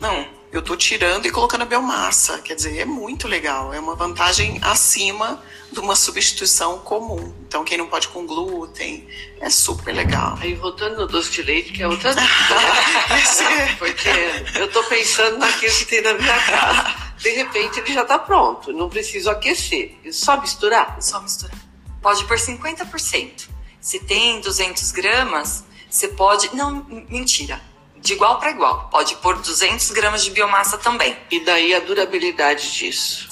Não, 0.00 0.26
eu 0.54 0.60
estou 0.60 0.76
tirando 0.76 1.26
e 1.26 1.30
colocando 1.30 1.62
a 1.62 1.64
biomassa. 1.66 2.38
Quer 2.38 2.54
dizer, 2.54 2.78
é 2.78 2.84
muito 2.84 3.28
legal. 3.28 3.74
É 3.74 3.78
uma 3.78 3.94
vantagem 3.94 4.58
acima 4.62 5.42
de 5.70 5.80
uma 5.80 5.94
substituição 5.94 6.78
comum. 6.78 7.34
Então, 7.46 7.64
quem 7.64 7.76
não 7.76 7.86
pode 7.86 8.08
com 8.08 8.24
glúten, 8.24 9.06
é 9.40 9.50
super 9.50 9.92
legal. 9.92 10.38
Aí, 10.40 10.54
voltando 10.54 10.96
no 10.96 11.06
doce 11.06 11.30
de 11.32 11.42
leite, 11.42 11.72
que 11.72 11.82
é 11.82 11.88
outra 11.88 12.14
né? 12.16 12.26
Porque 13.78 14.08
eu 14.56 14.66
estou 14.66 14.84
pensando 14.84 15.38
naquilo 15.38 15.74
que 15.74 15.84
tem 15.86 16.00
na 16.00 16.14
minha 16.14 16.38
casa. 16.40 16.94
De 17.18 17.30
repente, 17.30 17.80
ele 17.80 17.92
já 17.92 18.02
está 18.02 18.18
pronto. 18.18 18.72
Não 18.72 18.88
preciso 18.88 19.28
aquecer. 19.28 19.96
É 20.04 20.12
só 20.12 20.40
misturar? 20.40 20.96
Só 21.00 21.20
misturar 21.20 21.64
pode 22.04 22.22
por 22.24 22.36
50%. 22.36 23.48
Se 23.80 23.98
tem 23.98 24.38
200 24.42 24.90
gramas, 24.92 25.64
você 25.88 26.06
pode. 26.06 26.54
Não, 26.54 26.84
mentira. 27.08 27.60
De 28.04 28.12
igual 28.12 28.38
para 28.38 28.50
igual. 28.50 28.86
Pode 28.90 29.16
pôr 29.16 29.38
200 29.38 29.90
gramas 29.92 30.22
de 30.22 30.30
biomassa 30.30 30.76
também. 30.76 31.16
E 31.30 31.40
daí 31.40 31.74
a 31.74 31.80
durabilidade 31.80 32.70
disso? 32.70 33.30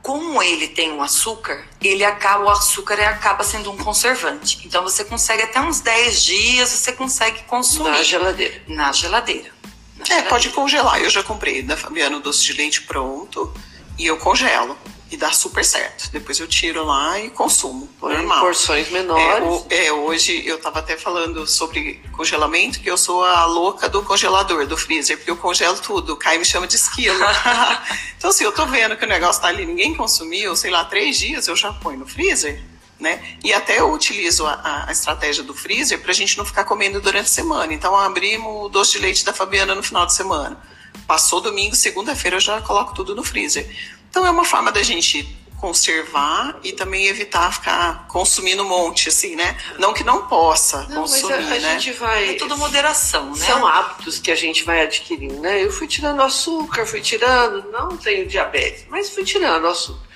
Como 0.00 0.40
ele 0.40 0.68
tem 0.68 0.92
o 0.92 1.02
açúcar, 1.02 1.66
ele 1.82 2.04
acaba, 2.04 2.44
o 2.44 2.48
açúcar 2.48 2.94
acaba 3.00 3.42
sendo 3.42 3.72
um 3.72 3.76
conservante. 3.76 4.60
Então 4.64 4.84
você 4.84 5.04
consegue 5.04 5.42
até 5.42 5.60
uns 5.60 5.80
10 5.80 6.22
dias, 6.22 6.68
você 6.68 6.92
consegue 6.92 7.42
consumir. 7.42 7.90
Na 7.90 8.02
geladeira. 8.04 8.62
Na 8.68 8.92
geladeira. 8.92 9.50
Na 9.96 10.04
é, 10.04 10.06
geladeira. 10.06 10.28
pode 10.28 10.50
congelar. 10.50 11.02
Eu 11.02 11.10
já 11.10 11.24
comprei 11.24 11.60
da 11.64 11.76
Fabiana 11.76 12.20
doce 12.20 12.44
de 12.44 12.52
leite 12.52 12.82
pronto 12.82 13.52
e 13.98 14.06
eu 14.06 14.16
congelo 14.16 14.78
e 15.10 15.16
dá 15.16 15.32
super 15.32 15.64
certo. 15.64 16.10
Depois 16.10 16.38
eu 16.38 16.46
tiro 16.46 16.84
lá 16.84 17.18
e 17.18 17.30
consumo. 17.30 17.88
Normal. 18.00 18.40
porções 18.40 18.90
menores. 18.90 19.64
É, 19.70 19.86
é, 19.86 19.92
hoje 19.92 20.46
eu 20.46 20.58
tava 20.58 20.80
até 20.80 20.96
falando 20.96 21.46
sobre 21.46 22.02
congelamento, 22.12 22.80
que 22.80 22.90
eu 22.90 22.98
sou 22.98 23.24
a 23.24 23.46
louca 23.46 23.88
do 23.88 24.02
congelador, 24.02 24.66
do 24.66 24.76
freezer, 24.76 25.16
porque 25.16 25.30
eu 25.30 25.36
congelo 25.36 25.78
tudo. 25.78 26.12
O 26.12 26.16
Caio 26.16 26.38
me 26.38 26.44
chama 26.44 26.66
de 26.66 26.76
esquilo. 26.76 27.18
então, 28.18 28.30
assim, 28.30 28.44
eu 28.44 28.52
tô 28.52 28.66
vendo 28.66 28.96
que 28.96 29.04
o 29.04 29.08
negócio 29.08 29.40
tá 29.40 29.48
ali, 29.48 29.64
ninguém 29.64 29.94
consumiu, 29.94 30.54
sei 30.54 30.70
lá, 30.70 30.84
três 30.84 31.18
dias, 31.18 31.48
eu 31.48 31.56
já 31.56 31.72
ponho 31.72 32.00
no 32.00 32.06
freezer. 32.06 32.62
Né? 33.00 33.38
E 33.44 33.52
até 33.52 33.78
eu 33.78 33.92
utilizo 33.92 34.44
a, 34.44 34.86
a 34.88 34.92
estratégia 34.92 35.44
do 35.44 35.54
freezer 35.54 36.00
para 36.00 36.10
a 36.10 36.14
gente 36.14 36.36
não 36.36 36.44
ficar 36.44 36.64
comendo 36.64 37.00
durante 37.00 37.26
a 37.26 37.28
semana. 37.28 37.72
Então 37.72 37.96
abrimos 37.96 38.66
o 38.66 38.68
doce 38.68 38.92
de 38.92 38.98
leite 38.98 39.24
da 39.24 39.32
Fabiana 39.32 39.72
no 39.74 39.84
final 39.84 40.04
de 40.04 40.14
semana. 40.14 40.60
Passou 41.06 41.40
domingo, 41.40 41.76
segunda-feira 41.76 42.36
eu 42.36 42.40
já 42.40 42.60
coloco 42.60 42.92
tudo 42.94 43.14
no 43.14 43.22
freezer. 43.22 43.66
Então 44.10 44.26
é 44.26 44.30
uma 44.30 44.44
forma 44.44 44.72
da 44.72 44.82
gente 44.82 45.36
conservar 45.58 46.56
e 46.62 46.72
também 46.72 47.06
evitar 47.06 47.52
ficar 47.52 48.06
consumindo 48.06 48.62
um 48.62 48.68
monte, 48.68 49.08
assim, 49.08 49.34
né? 49.34 49.56
Não 49.78 49.92
que 49.92 50.04
não 50.04 50.26
possa 50.26 50.86
não, 50.88 51.02
consumir, 51.02 51.34
mas 51.34 51.64
a, 51.64 51.68
a 51.68 51.72
né? 51.72 51.80
gente 51.80 51.98
vai... 51.98 52.30
É 52.30 52.34
tudo 52.34 52.56
moderação, 52.56 53.30
né? 53.30 53.44
São 53.44 53.66
hábitos 53.66 54.18
que 54.18 54.30
a 54.30 54.36
gente 54.36 54.64
vai 54.64 54.82
adquirindo, 54.82 55.40
né? 55.40 55.62
Eu 55.62 55.72
fui 55.72 55.86
tirando 55.88 56.22
açúcar, 56.22 56.86
fui 56.86 57.00
tirando, 57.00 57.70
não 57.70 57.96
tenho 57.96 58.26
diabetes, 58.26 58.86
mas 58.88 59.10
fui 59.10 59.24
tirando 59.24 59.66
açúcar. 59.66 60.08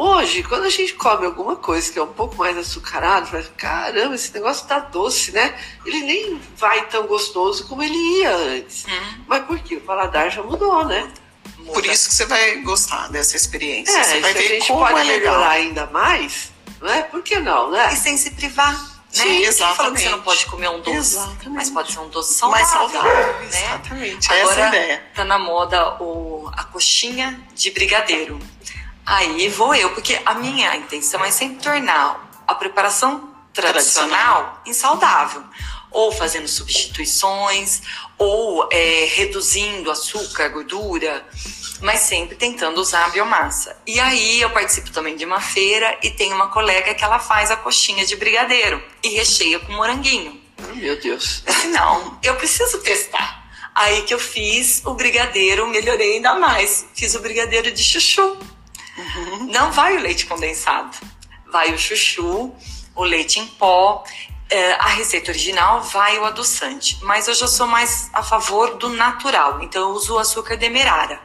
Hoje, 0.00 0.44
quando 0.44 0.62
a 0.62 0.70
gente 0.70 0.94
come 0.94 1.26
alguma 1.26 1.56
coisa 1.56 1.90
que 1.90 1.98
é 1.98 2.02
um 2.02 2.12
pouco 2.12 2.36
mais 2.36 2.56
açucarado, 2.56 3.26
fala, 3.26 3.42
caramba, 3.56 4.14
esse 4.14 4.32
negócio 4.32 4.64
tá 4.64 4.78
doce, 4.78 5.32
né? 5.32 5.58
Ele 5.84 6.02
nem 6.02 6.40
vai 6.56 6.86
tão 6.86 7.04
gostoso 7.08 7.66
como 7.66 7.82
ele 7.82 8.20
ia 8.20 8.32
antes. 8.32 8.86
Hum. 8.88 9.24
Mas 9.26 9.44
por 9.44 9.58
quê? 9.58 9.74
O 9.74 9.80
paladar 9.80 10.30
já 10.30 10.40
mudou, 10.40 10.84
né? 10.84 11.12
Por 11.66 11.84
isso 11.84 12.08
que 12.08 12.14
você 12.14 12.26
vai 12.26 12.56
gostar 12.62 13.08
dessa 13.08 13.36
experiência. 13.36 13.96
É, 13.98 14.04
você 14.04 14.20
vai 14.20 14.32
ver 14.32 14.38
a 14.38 14.48
gente 14.48 14.66
como 14.66 14.80
pode 14.80 15.00
é 15.00 15.04
melhorar 15.04 15.50
ainda 15.50 15.86
mais, 15.86 16.50
não 16.80 16.88
é? 16.88 17.02
Por 17.02 17.22
que 17.22 17.38
não, 17.38 17.70
né? 17.70 17.92
E 17.92 17.96
sem 17.96 18.16
se 18.16 18.30
privar. 18.30 18.72
Né? 18.72 18.88
Sim, 19.10 19.42
exatamente. 19.42 19.76
Falando 19.76 19.96
que 19.96 20.02
você 20.02 20.08
não 20.10 20.22
pode 20.22 20.46
comer 20.46 20.68
um 20.68 20.80
doce, 20.80 21.16
exatamente. 21.16 21.50
mas 21.50 21.70
pode 21.70 21.92
ser 21.92 21.98
um 22.00 22.08
doce 22.08 22.34
saudável. 22.34 22.66
Mais 22.66 22.92
saudável, 22.92 23.40
né? 23.40 23.46
exatamente. 23.46 24.32
Agora, 24.32 24.50
Essa 24.50 24.60
é 24.60 24.64
a 24.64 24.68
ideia. 24.68 25.02
tá 25.14 25.24
na 25.24 25.38
moda 25.38 26.02
o, 26.02 26.50
a 26.54 26.64
coxinha 26.64 27.40
de 27.54 27.70
brigadeiro. 27.70 28.38
Aí 29.06 29.48
vou 29.48 29.74
eu, 29.74 29.90
porque 29.94 30.20
a 30.26 30.34
minha 30.34 30.76
intenção 30.76 31.24
é 31.24 31.30
sempre 31.30 31.62
tornar 31.62 32.28
a 32.46 32.54
preparação 32.54 33.34
tradicional, 33.52 34.10
tradicional. 34.12 34.62
insaudável 34.66 35.44
ou 35.90 36.12
fazendo 36.12 36.48
substituições, 36.48 37.82
ou 38.16 38.68
é, 38.70 39.06
reduzindo 39.14 39.90
açúcar, 39.90 40.48
gordura, 40.48 41.26
mas 41.80 42.00
sempre 42.00 42.36
tentando 42.36 42.80
usar 42.80 43.06
a 43.06 43.08
biomassa. 43.10 43.76
E 43.86 43.98
aí 44.00 44.40
eu 44.40 44.50
participo 44.50 44.90
também 44.90 45.16
de 45.16 45.24
uma 45.24 45.40
feira 45.40 45.98
e 46.02 46.10
tem 46.10 46.32
uma 46.32 46.48
colega 46.48 46.94
que 46.94 47.04
ela 47.04 47.18
faz 47.18 47.50
a 47.50 47.56
coxinha 47.56 48.04
de 48.04 48.16
brigadeiro 48.16 48.82
e 49.02 49.08
recheia 49.10 49.58
com 49.60 49.72
moranguinho. 49.72 50.40
Oh, 50.70 50.74
meu 50.74 51.00
Deus. 51.00 51.42
Não, 51.70 52.18
eu 52.22 52.34
preciso 52.36 52.78
testar. 52.78 53.46
Aí 53.74 54.02
que 54.02 54.12
eu 54.12 54.18
fiz 54.18 54.82
o 54.84 54.94
brigadeiro, 54.94 55.68
melhorei 55.68 56.14
ainda 56.14 56.34
mais. 56.34 56.86
Fiz 56.94 57.14
o 57.14 57.20
brigadeiro 57.20 57.70
de 57.70 57.82
chuchu. 57.82 58.36
Uhum. 58.96 59.46
Não 59.52 59.70
vai 59.70 59.96
o 59.96 60.00
leite 60.00 60.26
condensado, 60.26 60.96
vai 61.52 61.72
o 61.72 61.78
chuchu, 61.78 62.52
o 62.96 63.04
leite 63.04 63.38
em 63.38 63.46
pó 63.46 64.02
a 64.78 64.88
receita 64.88 65.30
original 65.30 65.82
vai 65.82 66.18
o 66.18 66.24
adoçante, 66.24 66.98
mas 67.02 67.28
eu 67.28 67.34
já 67.34 67.46
sou 67.46 67.66
mais 67.66 68.08
a 68.12 68.22
favor 68.22 68.76
do 68.76 68.88
natural, 68.88 69.62
então 69.62 69.82
eu 69.82 69.88
uso 69.90 70.14
o 70.14 70.18
açúcar 70.18 70.56
demerara. 70.56 71.20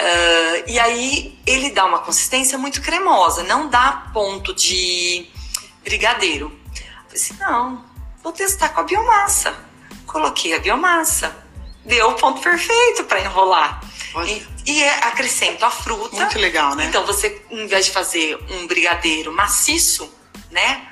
Uh, 0.00 0.64
e 0.66 0.78
aí 0.78 1.38
ele 1.46 1.70
dá 1.70 1.84
uma 1.84 1.98
consistência 1.98 2.56
muito 2.56 2.80
cremosa, 2.80 3.42
não 3.42 3.68
dá 3.68 4.08
ponto 4.14 4.54
de 4.54 5.28
brigadeiro. 5.84 6.46
Eu 6.74 6.82
falei 7.04 7.14
assim, 7.14 7.36
não, 7.38 7.84
vou 8.22 8.32
testar 8.32 8.70
com 8.70 8.80
a 8.80 8.84
biomassa. 8.84 9.54
Coloquei 10.06 10.54
a 10.54 10.58
biomassa, 10.58 11.36
deu 11.84 12.10
o 12.10 12.14
ponto 12.14 12.40
perfeito 12.40 13.04
para 13.04 13.20
enrolar. 13.20 13.80
E, 14.26 14.46
e 14.66 14.82
é, 14.82 15.04
acrescento 15.04 15.64
a 15.64 15.70
fruta. 15.70 16.16
Muito 16.16 16.38
legal, 16.38 16.74
né? 16.74 16.86
Então 16.86 17.04
você, 17.06 17.44
em 17.50 17.66
vez 17.66 17.86
de 17.86 17.92
fazer 17.92 18.36
um 18.50 18.66
brigadeiro 18.66 19.32
maciço, 19.32 20.12
né? 20.50 20.89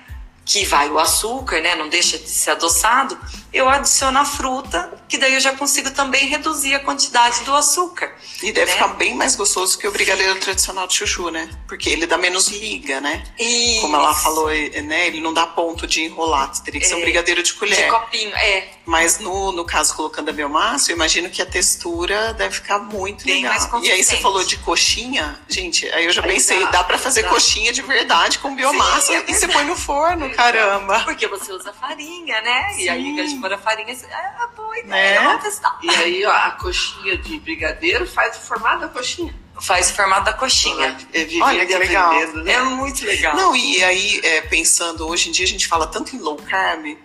Que 0.48 0.64
vai 0.64 0.88
o 0.88 0.98
açúcar, 0.98 1.60
né? 1.60 1.74
Não 1.74 1.90
deixa 1.90 2.18
de 2.18 2.28
ser 2.28 2.52
adoçado, 2.52 3.16
eu 3.52 3.68
adiciono 3.68 4.18
a 4.18 4.24
fruta, 4.24 4.92
que 5.08 5.16
daí 5.16 5.34
eu 5.34 5.40
já 5.40 5.54
consigo 5.54 5.90
também 5.90 6.26
reduzir 6.26 6.74
a 6.74 6.80
quantidade 6.80 7.42
do 7.44 7.54
açúcar. 7.54 8.12
E 8.42 8.52
deve 8.52 8.66
né? 8.66 8.72
ficar 8.72 8.88
bem 8.88 9.14
mais 9.14 9.34
gostoso 9.34 9.78
que 9.78 9.88
o 9.88 9.90
brigadeiro 9.90 10.34
tradicional 10.36 10.86
de 10.86 10.94
chuchu, 10.94 11.30
né? 11.30 11.48
Porque 11.66 11.88
ele 11.88 12.06
dá 12.06 12.18
menos 12.18 12.48
liga, 12.48 13.00
né? 13.00 13.24
Isso. 13.38 13.80
Como 13.80 13.96
ela 13.96 14.14
falou, 14.14 14.48
né? 14.48 15.06
Ele 15.06 15.20
não 15.20 15.32
dá 15.32 15.46
ponto 15.46 15.86
de 15.86 16.02
enrolar, 16.02 16.52
teria 16.62 16.80
que 16.80 16.86
é, 16.86 16.88
ser 16.88 16.96
um 16.96 17.00
é, 17.00 17.02
brigadeiro 17.02 17.42
de 17.42 17.54
colher. 17.54 17.84
De 17.84 17.90
copinho, 17.90 18.34
é. 18.36 18.68
Mas 18.84 19.18
no, 19.18 19.52
no 19.52 19.64
caso, 19.64 19.94
colocando 19.94 20.28
a 20.28 20.32
biomassa, 20.32 20.90
eu 20.90 20.96
imagino 20.96 21.28
que 21.30 21.42
a 21.42 21.46
textura 21.46 22.32
deve 22.34 22.54
ficar 22.54 22.78
muito 22.78 23.24
bem 23.24 23.42
legal. 23.42 23.70
Mais 23.70 23.84
e 23.84 23.90
aí 23.90 24.02
você 24.02 24.16
falou 24.16 24.44
de 24.44 24.56
coxinha, 24.58 25.38
gente, 25.48 25.88
aí 25.90 26.04
eu 26.04 26.12
já 26.12 26.22
pensei, 26.22 26.58
dá, 26.64 26.70
dá 26.70 26.84
para 26.84 26.98
fazer 26.98 27.22
dá. 27.22 27.28
coxinha 27.28 27.72
de 27.72 27.82
verdade 27.82 28.38
com 28.38 28.54
biomassa 28.54 29.08
Sim, 29.08 29.14
é 29.14 29.24
e 29.28 29.34
você 29.34 29.48
põe 29.48 29.64
no 29.64 29.76
forno, 29.76 30.30
caramba. 30.30 31.00
Porque 31.00 31.26
você 31.26 31.52
usa 31.52 31.72
farinha, 31.72 32.40
né? 32.40 32.72
Sim. 32.74 32.82
E 32.82 32.88
aí, 32.88 33.37
em 33.38 33.40
vez 33.40 33.40
de 33.40 33.40
pôr 33.40 33.52
a 33.52 33.58
farinha, 33.58 33.92
é 33.92 34.56
boa 34.56 34.78
ideia, 34.78 35.20
né? 35.20 35.26
vamos 35.26 35.42
testar. 35.42 35.78
E 35.82 35.90
aí, 35.90 36.24
ó, 36.26 36.32
a 36.32 36.50
coxinha 36.52 37.16
de 37.18 37.38
brigadeiro 37.40 38.06
faz 38.06 38.36
o 38.36 38.40
formato 38.40 38.80
da 38.80 38.88
coxinha 38.88 39.34
faz 39.60 39.90
o 39.90 39.94
formato 39.94 40.24
da 40.24 40.32
coxinha. 40.32 40.96
É, 41.12 41.22
é 41.22 41.42
Olha 41.42 41.66
que 41.66 41.76
legal. 41.76 42.14
Né? 42.14 42.52
É 42.52 42.62
muito 42.62 43.04
legal. 43.04 43.36
Não, 43.36 43.56
e 43.56 43.82
aí, 43.82 44.20
é, 44.22 44.40
pensando, 44.42 45.08
hoje 45.08 45.28
em 45.28 45.32
dia 45.32 45.44
a 45.44 45.48
gente 45.48 45.66
fala 45.66 45.86
tanto 45.86 46.14
em 46.14 46.18
low 46.18 46.36
carb, 46.36 46.96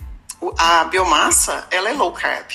a 0.58 0.84
biomassa, 0.86 1.68
ela 1.72 1.90
é 1.90 1.94
low 1.94 2.12
carb. 2.12 2.46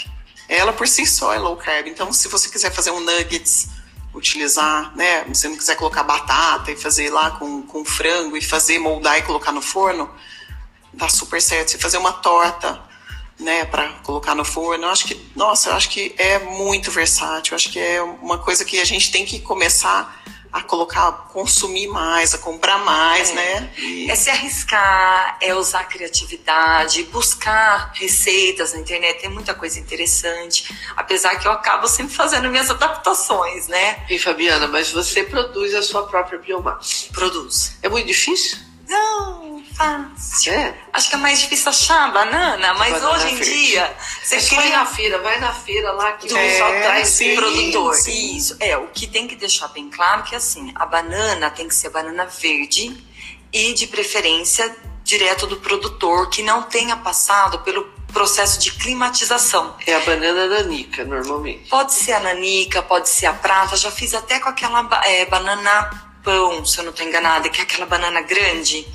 Ela 0.48 0.72
por 0.72 0.86
si 0.88 1.04
só 1.04 1.34
é 1.34 1.38
low 1.38 1.56
carb. 1.56 1.88
Então, 1.88 2.12
se 2.12 2.28
você 2.28 2.48
quiser 2.48 2.72
fazer 2.72 2.90
um 2.90 3.00
nuggets, 3.00 3.68
utilizar, 4.14 4.94
né? 4.96 5.24
Se 5.24 5.34
você 5.34 5.48
não 5.48 5.56
quiser 5.56 5.76
colocar 5.76 6.02
batata 6.02 6.70
e 6.70 6.76
fazer 6.76 7.10
lá 7.10 7.32
com, 7.32 7.62
com 7.62 7.84
frango 7.84 8.36
e 8.36 8.42
fazer, 8.42 8.78
moldar 8.78 9.18
e 9.18 9.22
colocar 9.22 9.52
no 9.52 9.60
forno, 9.60 10.10
dá 10.92 11.08
super 11.08 11.40
certo. 11.40 11.72
Se 11.72 11.78
fazer 11.78 11.98
uma 11.98 12.12
torta, 12.12 12.80
né, 13.38 13.64
para 13.64 13.88
colocar 14.02 14.34
no 14.34 14.44
forno, 14.44 14.84
eu 14.84 14.90
acho 14.90 15.06
que, 15.06 15.30
nossa, 15.36 15.70
eu 15.70 15.74
acho 15.74 15.88
que 15.90 16.14
é 16.18 16.38
muito 16.40 16.90
versátil. 16.90 17.52
Eu 17.52 17.56
acho 17.56 17.70
que 17.70 17.78
é 17.78 18.02
uma 18.02 18.38
coisa 18.38 18.64
que 18.64 18.80
a 18.80 18.84
gente 18.84 19.10
tem 19.12 19.24
que 19.24 19.40
começar 19.40 20.18
a 20.52 20.62
colocar, 20.62 21.12
consumir 21.32 21.88
mais, 21.88 22.34
a 22.34 22.38
comprar 22.38 22.78
mais, 22.78 23.30
é. 23.30 23.34
né? 23.34 23.72
E... 23.78 24.10
É 24.10 24.14
se 24.14 24.30
arriscar, 24.30 25.38
é 25.40 25.54
usar 25.54 25.84
criatividade, 25.84 27.04
buscar 27.04 27.92
receitas 27.94 28.72
na 28.72 28.80
internet, 28.80 29.20
tem 29.20 29.30
muita 29.30 29.54
coisa 29.54 29.78
interessante. 29.78 30.74
Apesar 30.96 31.36
que 31.36 31.46
eu 31.46 31.52
acabo 31.52 31.86
sempre 31.86 32.14
fazendo 32.14 32.48
minhas 32.48 32.70
adaptações, 32.70 33.68
né? 33.68 34.04
E 34.08 34.18
Fabiana, 34.18 34.66
mas 34.66 34.90
você 34.90 35.22
produz 35.22 35.74
a 35.74 35.82
sua 35.82 36.06
própria 36.06 36.38
biomassa? 36.38 37.12
Produz. 37.12 37.76
É 37.82 37.88
muito 37.88 38.06
difícil? 38.06 38.58
Não, 38.88 39.47
fácil. 39.78 40.52
É? 40.52 40.74
Acho 40.92 41.08
que 41.08 41.14
é 41.14 41.18
mais 41.18 41.40
difícil 41.40 41.70
achar 41.70 42.12
banana, 42.12 42.74
mas 42.74 42.92
banana 42.94 43.10
hoje 43.12 43.28
em 43.28 43.36
verde. 43.36 43.54
dia 43.54 43.96
você 44.22 44.36
é 44.36 44.40
cria... 44.40 44.56
vai 44.56 44.70
na 44.70 44.86
feira, 44.86 45.18
vai 45.18 45.40
na 45.40 45.52
feira 45.54 45.92
lá 45.92 46.12
que 46.12 46.26
é, 46.34 46.50
pessoal 46.50 46.70
traz 46.72 47.08
sim, 47.08 47.36
produtor. 47.36 47.94
Isso. 48.08 48.56
É, 48.58 48.76
o 48.76 48.88
que 48.88 49.06
tem 49.06 49.28
que 49.28 49.36
deixar 49.36 49.68
bem 49.68 49.88
claro 49.88 50.24
que 50.24 50.34
assim, 50.34 50.72
a 50.74 50.84
banana 50.84 51.48
tem 51.50 51.68
que 51.68 51.74
ser 51.74 51.90
banana 51.90 52.26
verde 52.26 52.96
e 53.52 53.72
de 53.72 53.86
preferência 53.86 54.76
direto 55.04 55.46
do 55.46 55.56
produtor 55.58 56.28
que 56.28 56.42
não 56.42 56.64
tenha 56.64 56.96
passado 56.96 57.60
pelo 57.60 57.84
processo 58.12 58.58
de 58.58 58.72
climatização. 58.72 59.76
É 59.86 59.94
a 59.94 60.00
banana 60.00 60.46
nanica, 60.46 61.04
normalmente. 61.04 61.68
Pode 61.68 61.92
ser 61.94 62.12
a 62.12 62.20
nanica, 62.20 62.82
pode 62.82 63.08
ser 63.08 63.26
a 63.26 63.32
prata. 63.32 63.76
Já 63.76 63.90
fiz 63.90 64.12
até 64.12 64.40
com 64.40 64.48
aquela 64.48 64.88
é, 65.04 65.24
banana 65.26 66.08
pão, 66.22 66.64
se 66.64 66.78
eu 66.78 66.84
não 66.84 66.90
estou 66.90 67.06
enganada, 67.06 67.48
que 67.48 67.60
é 67.60 67.64
aquela 67.64 67.86
banana 67.86 68.20
grande, 68.20 68.86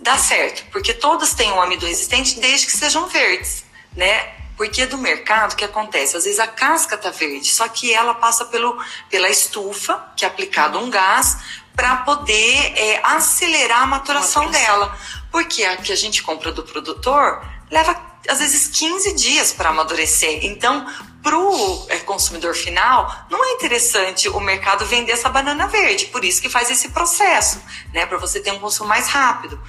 dá 0.00 0.16
certo, 0.16 0.64
porque 0.70 0.94
todas 0.94 1.34
têm 1.34 1.52
um 1.52 1.60
amido 1.60 1.86
resistente 1.86 2.38
desde 2.40 2.66
que 2.66 2.72
sejam 2.72 3.06
verdes, 3.08 3.64
né? 3.96 4.38
Porque 4.56 4.86
do 4.86 4.98
mercado, 4.98 5.52
o 5.52 5.56
que 5.56 5.64
acontece? 5.64 6.16
Às 6.16 6.24
vezes 6.24 6.40
a 6.40 6.46
casca 6.48 6.98
tá 6.98 7.10
verde, 7.10 7.48
só 7.48 7.68
que 7.68 7.94
ela 7.94 8.14
passa 8.14 8.44
pelo, 8.46 8.76
pela 9.08 9.28
estufa, 9.28 10.12
que 10.16 10.24
é 10.24 10.28
aplicado 10.28 10.78
um 10.78 10.90
gás, 10.90 11.38
para 11.76 11.98
poder 11.98 12.72
é, 12.76 13.00
acelerar 13.04 13.82
a 13.82 13.86
maturação 13.86 14.50
dela. 14.50 14.98
Porque 15.30 15.62
a 15.62 15.76
que 15.76 15.92
a 15.92 15.96
gente 15.96 16.22
compra 16.24 16.50
do 16.50 16.64
produtor 16.64 17.40
leva 17.70 17.94
às 18.28 18.38
vezes 18.38 18.68
15 18.68 19.14
dias 19.14 19.52
para 19.52 19.70
amadurecer. 19.70 20.44
Então, 20.44 20.86
para 21.22 21.36
o 21.36 21.86
é, 21.88 21.98
consumidor 22.00 22.54
final, 22.54 23.26
não 23.30 23.44
é 23.44 23.52
interessante 23.52 24.28
o 24.28 24.38
mercado 24.38 24.86
vender 24.86 25.12
essa 25.12 25.28
banana 25.28 25.66
verde, 25.66 26.06
por 26.06 26.24
isso 26.24 26.40
que 26.40 26.48
faz 26.48 26.70
esse 26.70 26.90
processo, 26.90 27.60
né, 27.92 28.06
para 28.06 28.18
você 28.18 28.40
ter 28.40 28.52
um 28.52 28.58
consumo 28.58 28.88
mais 28.88 29.08
rápido. 29.08 29.60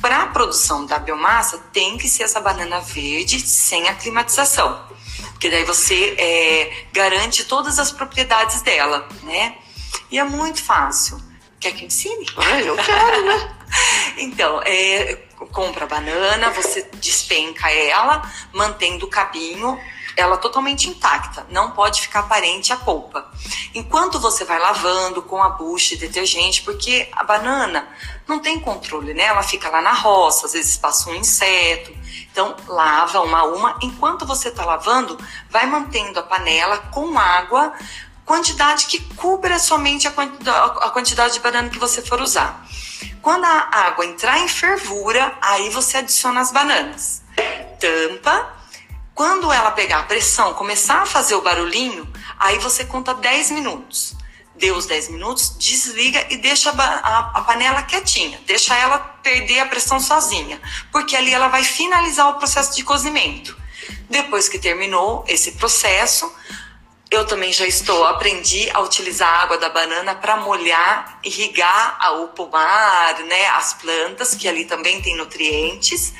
Para 0.00 0.22
a 0.22 0.26
produção 0.26 0.86
da 0.86 0.98
biomassa, 0.98 1.58
tem 1.72 1.96
que 1.96 2.08
ser 2.08 2.24
essa 2.24 2.40
banana 2.40 2.80
verde 2.80 3.40
sem 3.40 3.88
a 3.88 3.94
climatização, 3.94 4.84
porque 5.32 5.50
daí 5.50 5.64
você 5.64 6.14
é, 6.18 6.86
garante 6.92 7.44
todas 7.44 7.78
as 7.78 7.90
propriedades 7.90 8.62
dela, 8.62 9.08
né? 9.22 9.56
E 10.10 10.18
é 10.18 10.24
muito 10.24 10.62
fácil. 10.62 11.20
Quer 11.58 11.72
que 11.72 11.84
ensine? 11.84 12.26
Ah, 12.36 12.60
eu 12.60 12.76
quero, 12.76 13.24
né? 13.24 13.56
então, 14.18 14.60
é, 14.64 15.16
compra 15.52 15.84
a 15.84 15.88
banana, 15.88 16.50
você 16.50 16.82
despenca 16.94 17.70
ela, 17.70 18.22
mantendo 18.52 19.06
o 19.06 19.08
cabinho 19.08 19.78
ela 20.16 20.36
totalmente 20.36 20.88
intacta, 20.88 21.46
não 21.50 21.70
pode 21.70 22.02
ficar 22.02 22.20
aparente 22.20 22.72
a 22.72 22.76
polpa. 22.76 23.30
Enquanto 23.74 24.18
você 24.18 24.44
vai 24.44 24.58
lavando 24.58 25.22
com 25.22 25.42
a 25.42 25.48
bucha 25.50 25.94
e 25.94 25.98
detergente, 25.98 26.62
porque 26.62 27.08
a 27.12 27.24
banana 27.24 27.88
não 28.26 28.38
tem 28.38 28.60
controle, 28.60 29.14
né? 29.14 29.24
Ela 29.24 29.42
fica 29.42 29.68
lá 29.70 29.80
na 29.80 29.92
roça, 29.92 30.46
às 30.46 30.52
vezes 30.52 30.76
passa 30.76 31.10
um 31.10 31.14
inseto. 31.14 31.94
Então, 32.30 32.54
lava 32.66 33.20
uma 33.20 33.40
a 33.40 33.44
uma. 33.44 33.78
Enquanto 33.82 34.26
você 34.26 34.48
está 34.48 34.64
lavando, 34.64 35.18
vai 35.50 35.66
mantendo 35.66 36.18
a 36.18 36.22
panela 36.22 36.78
com 36.78 37.18
água, 37.18 37.72
quantidade 38.24 38.86
que 38.86 39.00
cubra 39.14 39.58
somente 39.58 40.06
a 40.06 40.90
quantidade 40.90 41.34
de 41.34 41.40
banana 41.40 41.68
que 41.68 41.78
você 41.78 42.02
for 42.02 42.20
usar. 42.20 42.66
Quando 43.22 43.44
a 43.44 43.68
água 43.70 44.04
entrar 44.04 44.38
em 44.40 44.48
fervura, 44.48 45.32
aí 45.40 45.70
você 45.70 45.98
adiciona 45.98 46.40
as 46.40 46.52
bananas. 46.52 47.22
Tampa 47.80 48.62
quando 49.14 49.52
ela 49.52 49.70
pegar 49.70 50.00
a 50.00 50.02
pressão, 50.04 50.54
começar 50.54 51.02
a 51.02 51.06
fazer 51.06 51.34
o 51.34 51.42
barulhinho, 51.42 52.10
aí 52.38 52.58
você 52.58 52.84
conta 52.84 53.12
10 53.14 53.50
minutos. 53.50 54.14
Deu 54.56 54.74
os 54.74 54.86
10 54.86 55.10
minutos, 55.10 55.56
desliga 55.58 56.26
e 56.30 56.36
deixa 56.36 56.70
a, 56.70 56.74
a, 56.74 57.18
a, 57.34 57.40
panela 57.42 57.82
quietinha. 57.82 58.40
Deixa 58.46 58.74
ela 58.74 58.98
perder 58.98 59.60
a 59.60 59.66
pressão 59.66 60.00
sozinha, 60.00 60.60
porque 60.90 61.14
ali 61.14 61.32
ela 61.32 61.48
vai 61.48 61.62
finalizar 61.62 62.28
o 62.30 62.34
processo 62.34 62.74
de 62.74 62.82
cozimento. 62.82 63.56
Depois 64.08 64.48
que 64.48 64.58
terminou 64.58 65.24
esse 65.28 65.52
processo, 65.52 66.32
eu 67.12 67.26
também 67.26 67.52
já 67.52 67.66
estou, 67.66 68.04
aprendi 68.06 68.70
a 68.70 68.80
utilizar 68.80 69.28
a 69.28 69.42
água 69.42 69.58
da 69.58 69.68
banana 69.68 70.14
para 70.14 70.38
molhar, 70.38 71.18
irrigar 71.22 71.98
o 72.22 72.28
pomar, 72.28 73.18
né, 73.28 73.48
as 73.48 73.74
plantas, 73.74 74.34
que 74.34 74.48
ali 74.48 74.64
também 74.64 75.02
tem 75.02 75.14
nutrientes. 75.16 76.14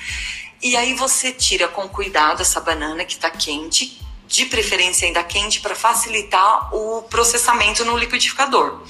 E 0.62 0.76
aí 0.76 0.92
você 0.94 1.32
tira 1.32 1.66
com 1.66 1.88
cuidado 1.88 2.42
essa 2.42 2.60
banana 2.60 3.04
que 3.06 3.14
está 3.14 3.30
quente, 3.30 4.00
de 4.26 4.44
preferência 4.46 5.06
ainda 5.06 5.24
quente, 5.24 5.60
para 5.60 5.74
facilitar 5.74 6.74
o 6.74 7.02
processamento 7.02 7.84
no 7.86 7.96
liquidificador. 7.96 8.82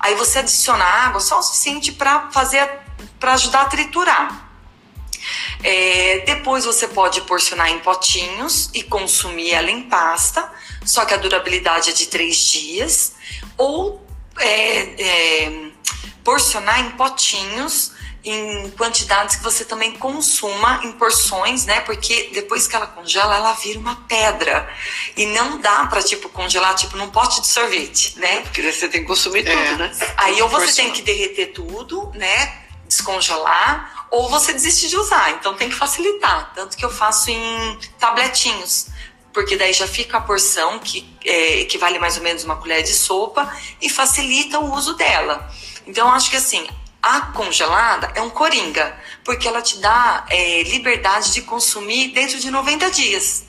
Aí 0.00 0.14
você 0.14 0.38
adiciona 0.38 0.84
água 0.84 1.20
só 1.20 1.38
o 1.38 1.42
suficiente 1.42 1.92
para 1.92 2.30
fazer, 2.30 2.68
para 3.20 3.34
ajudar 3.34 3.62
a 3.62 3.66
triturar. 3.66 4.43
É, 5.62 6.22
depois 6.26 6.64
você 6.64 6.88
pode 6.88 7.20
porcionar 7.22 7.70
em 7.70 7.78
potinhos 7.78 8.70
e 8.74 8.82
consumir 8.82 9.52
ela 9.52 9.70
em 9.70 9.82
pasta, 9.82 10.50
só 10.84 11.04
que 11.04 11.14
a 11.14 11.16
durabilidade 11.16 11.90
é 11.90 11.92
de 11.92 12.06
três 12.06 12.36
dias. 12.36 13.14
Ou 13.56 14.04
é, 14.38 14.80
é, 15.02 15.52
porcionar 16.22 16.80
em 16.80 16.90
potinhos 16.90 17.92
em 18.24 18.70
quantidades 18.70 19.36
que 19.36 19.42
você 19.42 19.64
também 19.64 19.92
consuma 19.92 20.80
em 20.82 20.92
porções, 20.92 21.66
né? 21.66 21.80
Porque 21.80 22.30
depois 22.32 22.66
que 22.66 22.74
ela 22.74 22.86
congela, 22.86 23.36
ela 23.36 23.52
vira 23.52 23.78
uma 23.78 23.96
pedra. 24.08 24.66
E 25.14 25.26
não 25.26 25.60
dá 25.60 25.86
para 25.86 26.02
tipo 26.02 26.28
congelar 26.30 26.74
tipo 26.74 26.96
num 26.96 27.10
pote 27.10 27.42
de 27.42 27.46
sorvete, 27.46 28.18
né? 28.18 28.40
Porque 28.40 28.62
você 28.62 28.88
tem 28.88 29.02
que 29.02 29.06
consumir 29.06 29.46
é. 29.46 29.54
tudo, 29.54 29.78
né? 29.78 29.92
Aí 30.16 30.40
ou 30.40 30.48
você 30.48 30.72
tem 30.72 30.90
que 30.90 31.02
derreter 31.02 31.48
tudo, 31.48 32.10
né? 32.14 32.63
Descongelar, 32.96 34.06
ou 34.10 34.28
você 34.28 34.52
desiste 34.52 34.88
de 34.88 34.96
usar. 34.96 35.30
Então 35.32 35.54
tem 35.54 35.68
que 35.68 35.74
facilitar. 35.74 36.52
Tanto 36.54 36.76
que 36.76 36.84
eu 36.84 36.90
faço 36.90 37.30
em 37.30 37.78
tabletinhos 37.98 38.88
porque 39.32 39.56
daí 39.56 39.72
já 39.72 39.88
fica 39.88 40.18
a 40.18 40.20
porção 40.20 40.78
que 40.78 41.04
é, 41.24 41.62
equivale 41.62 41.98
mais 41.98 42.16
ou 42.16 42.22
menos 42.22 42.44
uma 42.44 42.54
colher 42.54 42.84
de 42.84 42.94
sopa 42.94 43.52
e 43.82 43.90
facilita 43.90 44.60
o 44.60 44.72
uso 44.72 44.94
dela. 44.94 45.52
Então 45.84 46.08
acho 46.12 46.30
que 46.30 46.36
assim 46.36 46.64
a 47.02 47.20
congelada 47.20 48.10
é 48.14 48.22
um 48.22 48.30
coringa, 48.30 48.96
porque 49.22 49.46
ela 49.46 49.60
te 49.60 49.78
dá 49.78 50.24
é, 50.30 50.62
liberdade 50.62 51.34
de 51.34 51.42
consumir 51.42 52.12
dentro 52.12 52.40
de 52.40 52.50
90 52.50 52.90
dias. 52.90 53.44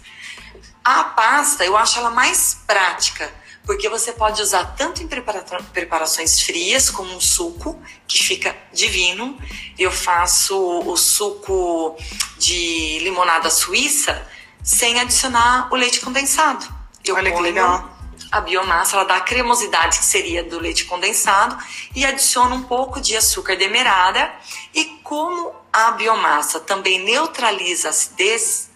A 0.83 1.05
pasta, 1.05 1.63
eu 1.63 1.77
acho 1.77 1.97
ela 1.97 2.09
mais 2.09 2.61
prática, 2.67 3.33
porque 3.65 3.89
você 3.89 4.13
pode 4.13 4.41
usar 4.41 4.75
tanto 4.75 5.01
em 5.01 5.07
prepara 5.07 5.43
preparações 5.73 6.41
frias, 6.41 6.89
como 6.89 7.13
um 7.13 7.19
suco, 7.19 7.81
que 8.07 8.23
fica 8.23 8.55
divino. 8.71 9.37
Eu 9.77 9.91
faço 9.91 10.57
o 10.57 10.95
suco 10.95 11.97
de 12.37 12.99
limonada 12.99 13.49
suíça 13.49 14.27
sem 14.63 14.99
adicionar 14.99 15.67
o 15.71 15.75
leite 15.75 15.99
condensado. 15.99 16.65
Eu 17.03 17.15
Olha 17.15 17.31
que 17.31 17.41
legal 17.41 17.95
a 18.31 18.41
biomassa 18.41 18.97
ela 18.97 19.05
dá 19.05 19.15
a 19.17 19.21
cremosidade 19.21 19.99
que 19.99 20.05
seria 20.05 20.43
do 20.43 20.59
leite 20.59 20.85
condensado 20.85 21.57
e 21.95 22.05
adiciona 22.05 22.55
um 22.55 22.63
pouco 22.63 22.99
de 22.99 23.15
açúcar 23.15 23.55
demerara. 23.55 24.33
E 24.73 24.85
como 25.03 25.53
a 25.71 25.91
biomassa 25.91 26.59
também 26.59 27.03
neutraliza 27.03 27.87
a 27.87 27.91
acidez, 27.91 28.69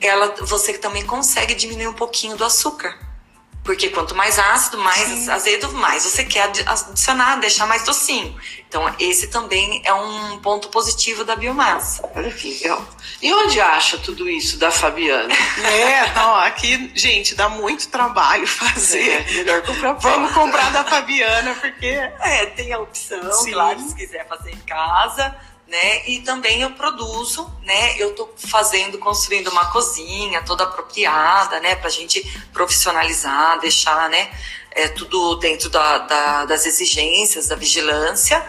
ela, 0.00 0.34
você 0.40 0.74
também 0.74 1.04
consegue 1.04 1.54
diminuir 1.54 1.88
um 1.88 1.94
pouquinho 1.94 2.36
do 2.36 2.44
açúcar. 2.44 2.96
Porque 3.64 3.90
quanto 3.90 4.14
mais 4.14 4.38
ácido, 4.38 4.78
mais 4.78 5.08
Sim. 5.08 5.30
azedo, 5.30 5.72
mais 5.72 6.02
você 6.02 6.24
quer 6.24 6.50
adicionar, 6.66 7.36
deixar 7.36 7.66
mais 7.66 7.84
docinho. 7.84 8.34
Então, 8.68 8.92
esse 8.98 9.28
também 9.28 9.80
é 9.84 9.94
um 9.94 10.38
ponto 10.38 10.68
positivo 10.68 11.24
da 11.24 11.36
biomassa. 11.36 12.02
Olha 12.14 12.30
que 12.30 12.54
legal. 12.54 12.84
E 13.20 13.32
onde 13.32 13.60
acha 13.60 13.98
tudo 13.98 14.28
isso 14.28 14.58
da 14.58 14.70
Fabiana? 14.70 15.32
É, 15.62 16.12
não, 16.14 16.34
aqui, 16.36 16.90
gente, 16.94 17.34
dá 17.34 17.48
muito 17.48 17.88
trabalho 17.88 18.46
fazer. 18.48 19.08
É, 19.08 19.32
melhor 19.32 19.62
comprar 19.62 19.92
Vamos 19.92 20.32
comprar 20.32 20.72
da 20.72 20.84
Fabiana, 20.84 21.54
porque. 21.54 21.86
É, 21.86 22.46
tem 22.46 22.72
a 22.72 22.80
opção, 22.80 23.32
Sim. 23.32 23.52
claro, 23.52 23.78
se 23.78 23.94
quiser 23.94 24.26
fazer 24.26 24.50
em 24.50 24.60
casa 24.60 25.36
né? 25.72 26.06
E 26.06 26.20
também 26.20 26.60
eu 26.60 26.72
produzo, 26.72 27.50
né? 27.62 27.96
Eu 27.98 28.14
tô 28.14 28.28
fazendo, 28.36 28.98
construindo 28.98 29.48
uma 29.48 29.72
cozinha 29.72 30.42
toda 30.42 30.64
apropriada, 30.64 31.58
né? 31.60 31.74
Pra 31.76 31.88
gente 31.88 32.20
profissionalizar, 32.52 33.58
deixar, 33.58 34.10
né? 34.10 34.30
É, 34.72 34.88
tudo 34.88 35.36
dentro 35.36 35.70
da, 35.70 35.98
da, 35.98 36.44
das 36.44 36.66
exigências, 36.66 37.48
da 37.48 37.56
vigilância. 37.56 38.44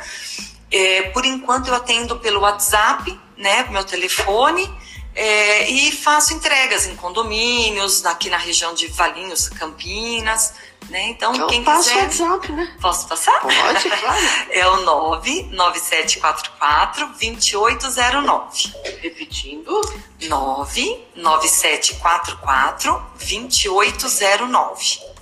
É, 0.69 1.03
por 1.11 1.23
enquanto 1.23 1.69
eu 1.69 1.75
atendo 1.75 2.19
pelo 2.19 2.41
WhatsApp, 2.41 3.17
né? 3.37 3.67
Meu 3.69 3.85
telefone. 3.85 4.69
É, 5.15 5.69
e 5.69 5.91
faço 5.91 6.33
entregas 6.33 6.87
em 6.87 6.95
condomínios, 6.95 8.03
aqui 8.05 8.29
na 8.29 8.37
região 8.37 8.73
de 8.73 8.87
Valinhos, 8.87 9.47
Campinas, 9.49 10.53
Né? 10.89 11.09
Então, 11.09 11.33
então 11.33 11.47
quem 11.47 11.63
passa 11.63 11.91
quiser. 11.93 12.23
o 12.23 12.29
WhatsApp, 12.31 12.51
né? 12.51 12.75
Posso 12.81 13.07
passar? 13.07 13.39
Pode, 13.39 13.89
claro. 13.89 14.17
É 14.51 14.67
o 14.67 14.81
99744 14.81 17.07
2809. 17.19 18.73
Repetindo. 19.01 19.79
99744 20.27 23.01
2809. 23.17 25.13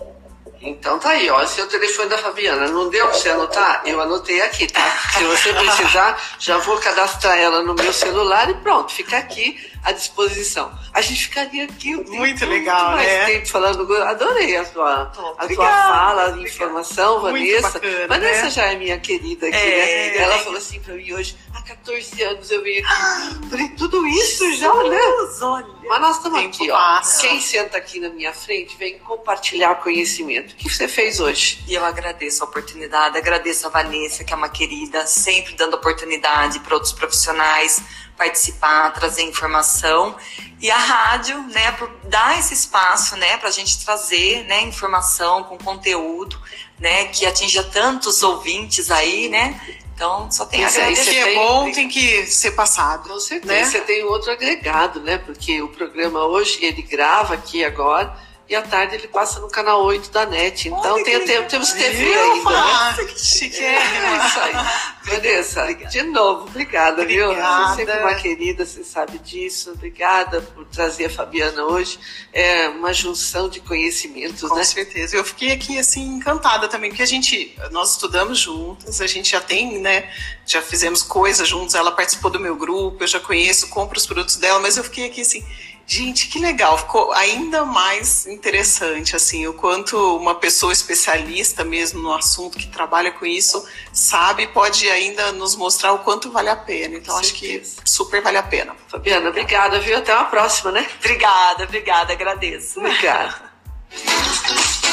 Então 0.63 0.99
tá 0.99 1.10
aí, 1.10 1.27
ó. 1.30 1.41
Esse 1.41 1.60
é 1.60 1.63
o 1.63 1.67
telefone 1.67 2.08
da 2.10 2.19
Fabiana. 2.19 2.67
Não 2.67 2.88
deu 2.89 3.08
pra 3.08 3.17
você 3.17 3.30
anotar? 3.30 3.82
Eu 3.84 3.99
anotei 3.99 4.41
aqui, 4.41 4.67
tá? 4.67 4.95
Se 5.17 5.23
você 5.23 5.51
precisar, 5.54 6.21
já 6.38 6.58
vou 6.60 6.77
cadastrar 6.77 7.36
ela 7.38 7.63
no 7.63 7.73
meu 7.73 7.91
celular 7.91 8.47
e 8.49 8.54
pronto, 8.56 8.93
fica 8.93 9.17
aqui 9.17 9.60
à 9.84 9.91
disposição. 9.91 10.72
A 10.94 11.02
gente 11.02 11.28
ficaria 11.28 11.63
aqui 11.65 11.96
o 11.96 12.00
tempo, 12.04 12.15
muito 12.15 12.46
legal, 12.46 12.91
muito 12.91 12.96
mais 12.98 13.08
né? 13.08 13.26
tempo 13.26 13.48
falando. 13.48 13.94
Adorei 14.04 14.56
a 14.56 14.65
sua, 14.65 15.12
a 15.38 15.44
Obrigada, 15.44 15.56
tua 15.56 15.65
fala, 15.65 16.34
a 16.34 16.38
informação, 16.39 17.22
Muito 17.22 17.34
Vanessa. 17.34 17.80
bacana, 17.80 18.08
Vanessa 18.08 18.44
né? 18.44 18.50
já 18.52 18.65
é 18.72 18.76
minha 18.76 19.00
querida 19.00 19.48
aqui, 19.48 19.58
É, 19.58 20.12
né? 20.12 20.17
Ela 20.17 20.36
é. 20.36 20.39
falou 20.39 20.58
assim 20.58 20.80
pra 20.80 20.94
mim 20.94 21.12
hoje, 21.13 21.36
há 21.54 21.62
14 21.62 22.24
anos 22.24 22.52
eu 22.52 22.63
vim 22.63 22.78
aqui. 22.80 22.88
Falei, 23.50 23.70
tudo 23.70 24.06
isso 24.08 24.54
já, 24.54 24.74
né? 24.84 24.98
Jesus, 24.98 25.41
olha. 25.41 25.67
Mas 25.84 26.02
nós 26.02 26.17
estamos 26.17 26.39
aqui, 26.46 26.72
ó. 26.72 27.02
Quem 27.20 27.41
senta 27.41 27.78
aqui 27.78 28.00
na 28.00 28.10
minha 28.10 28.34
frente 28.34 28.78
vem 28.78 28.98
compartilhar 29.00 29.76
conhecimento. 29.76 30.54
O 30.54 30.56
que 30.56 30.70
você 30.70 30.88
fez 30.88 31.20
hoje? 31.20 31.63
E 31.67 31.74
eu 31.74 31.84
agradeço 31.84 32.44
a 32.44 32.48
oportunidade, 32.48 33.17
agradeço 33.17 33.67
a 33.67 33.70
Vanessa, 33.70 34.24
que 34.24 34.32
é 34.32 34.36
uma 34.36 34.50
querida, 34.50 35.06
sempre 35.06 35.54
dando 35.56 35.74
oportunidade 35.76 36.60
para 36.60 36.76
outros 36.76 36.94
profissionais 36.94 37.82
participar, 38.25 38.91
trazer 38.93 39.23
informação. 39.23 40.15
E 40.62 40.69
a 40.69 40.77
rádio, 40.77 41.41
né, 41.47 41.71
por 41.71 41.89
dar 42.03 42.38
esse 42.38 42.53
espaço, 42.53 43.15
né, 43.15 43.38
para 43.38 43.49
a 43.49 43.51
gente 43.51 43.84
trazer, 43.84 44.43
né, 44.43 44.62
informação 44.62 45.43
com 45.43 45.57
conteúdo, 45.57 46.39
né, 46.79 47.05
que 47.05 47.25
atinja 47.25 47.63
tantos 47.63 48.21
ouvintes 48.21 48.91
aí, 48.91 49.27
né. 49.27 49.60
Então, 49.95 50.29
só 50.31 50.45
tem 50.45 50.63
Isso 50.63 50.79
aí, 50.79 50.93
que 50.95 51.17
é 51.17 51.23
tem- 51.25 51.36
bom 51.36 51.63
tem- 51.65 51.73
tem 51.73 51.89
que 51.89 52.25
ser 52.27 52.51
passado. 52.51 53.10
Com 53.10 53.19
certeza. 53.19 53.53
Né? 53.53 53.65
Você 53.65 53.81
tem 53.81 54.03
outro 54.03 54.31
agregado, 54.31 54.99
né? 54.99 55.17
Porque 55.19 55.62
o 55.62 55.67
programa 55.67 56.25
hoje 56.25 56.57
ele 56.63 56.81
grava 56.81 57.36
aqui 57.36 57.63
agora 57.63 58.15
e 58.49 58.56
à 58.56 58.62
tarde 58.62 58.95
ele 58.95 59.08
passa 59.08 59.39
no 59.39 59.49
canal 59.49 59.84
8 59.84 60.12
da 60.12 60.25
NET. 60.25 60.67
Então 60.67 60.95
Olha 60.95 61.04
tem, 61.04 61.19
que 61.25 61.43
temos 61.49 61.71
TV 61.71 61.89
Viu, 61.89 62.21
ainda, 62.21 62.49
né? 62.49 62.56
Fá? 62.56 62.97
É 62.99 63.17
Chiquérrima. 63.17 64.27
isso 64.27 64.39
aí. 64.39 64.54
Vanessa, 65.04 65.73
de 65.73 66.04
novo, 66.04 66.47
obrigada, 66.47 67.06
viu? 67.06 67.27
Você 67.27 67.34
é 67.34 67.43
Obrigada. 67.43 67.75
sempre 67.75 67.97
uma 67.99 68.13
querida, 68.15 68.65
você 68.65 68.84
sabe 68.84 69.17
disso. 69.19 69.71
Obrigada 69.71 70.41
por 70.41 70.65
trazer 70.65 71.06
a 71.06 71.10
Fabiana 71.10 71.63
hoje. 71.65 71.99
É 72.32 72.69
uma 72.69 72.93
junção 72.93 73.49
de 73.49 73.60
conhecimentos, 73.62 74.47
Com 74.47 74.56
né? 74.56 74.63
certeza. 74.63 75.15
Eu 75.15 75.23
fiquei 75.23 75.51
aqui 75.51 75.80
assim 75.80 76.04
encantada 76.15 76.67
também, 76.67 76.91
porque 76.91 77.04
a 77.04 77.08
gente, 77.08 77.56
nós 77.71 77.91
estudamos 77.91 78.38
juntas, 78.39 79.01
a 79.01 79.08
gente 79.08 79.32
já 79.32 79.41
tem, 79.41 79.80
né, 79.80 80.10
já 80.45 80.62
fizemos 80.62 81.01
coisas 81.01 81.47
juntos, 81.47 81.73
ela 81.73 81.91
participou 81.91 82.30
do 82.30 82.39
meu 82.39 82.56
grupo, 82.56 83.04
eu 83.04 83.08
já 83.08 83.19
conheço, 83.19 83.69
compro 83.69 83.97
os 83.97 84.06
produtos 84.06 84.36
dela, 84.36 84.60
mas 84.60 84.77
eu 84.77 84.84
fiquei 84.84 85.06
aqui 85.08 85.21
assim, 85.21 85.43
gente, 85.86 86.28
que 86.28 86.39
legal, 86.39 86.78
ficou 86.78 87.12
ainda 87.12 87.65
mais 87.65 88.26
interessante 88.26 89.15
assim, 89.15 89.48
o 89.48 89.54
quanto 89.54 90.17
uma 90.17 90.36
pessoa 90.36 90.72
especialista 90.72 91.63
mesmo 91.63 92.02
no 92.02 92.13
assunto 92.13 92.58
que 92.58 92.67
trabalha 92.67 93.12
com 93.12 93.26
isso, 93.26 93.65
sabe, 93.91 94.48
pode 94.48 94.89
ainda 94.89 95.32
nos 95.32 95.56
mostrar 95.56 95.94
o 95.94 96.00
quanto 96.00 96.32
vale 96.32 96.50
a 96.50 96.56
pena. 96.56 96.96
Então 96.96 97.17
acho 97.17 97.34
que 97.34 97.63
super 97.86 98.22
vale 98.22 98.38
a 98.38 98.44
pena. 98.44 98.76
Fabiana, 98.88 99.30
obrigada, 99.30 99.80
viu? 99.80 99.98
Até 99.98 100.13
uma 100.13 100.26
próxima, 100.26 100.72
né? 100.72 100.88
Obrigada, 101.00 101.63
obrigada, 101.63 102.13
agradeço. 102.13 102.80
Obrigada. 102.80 103.52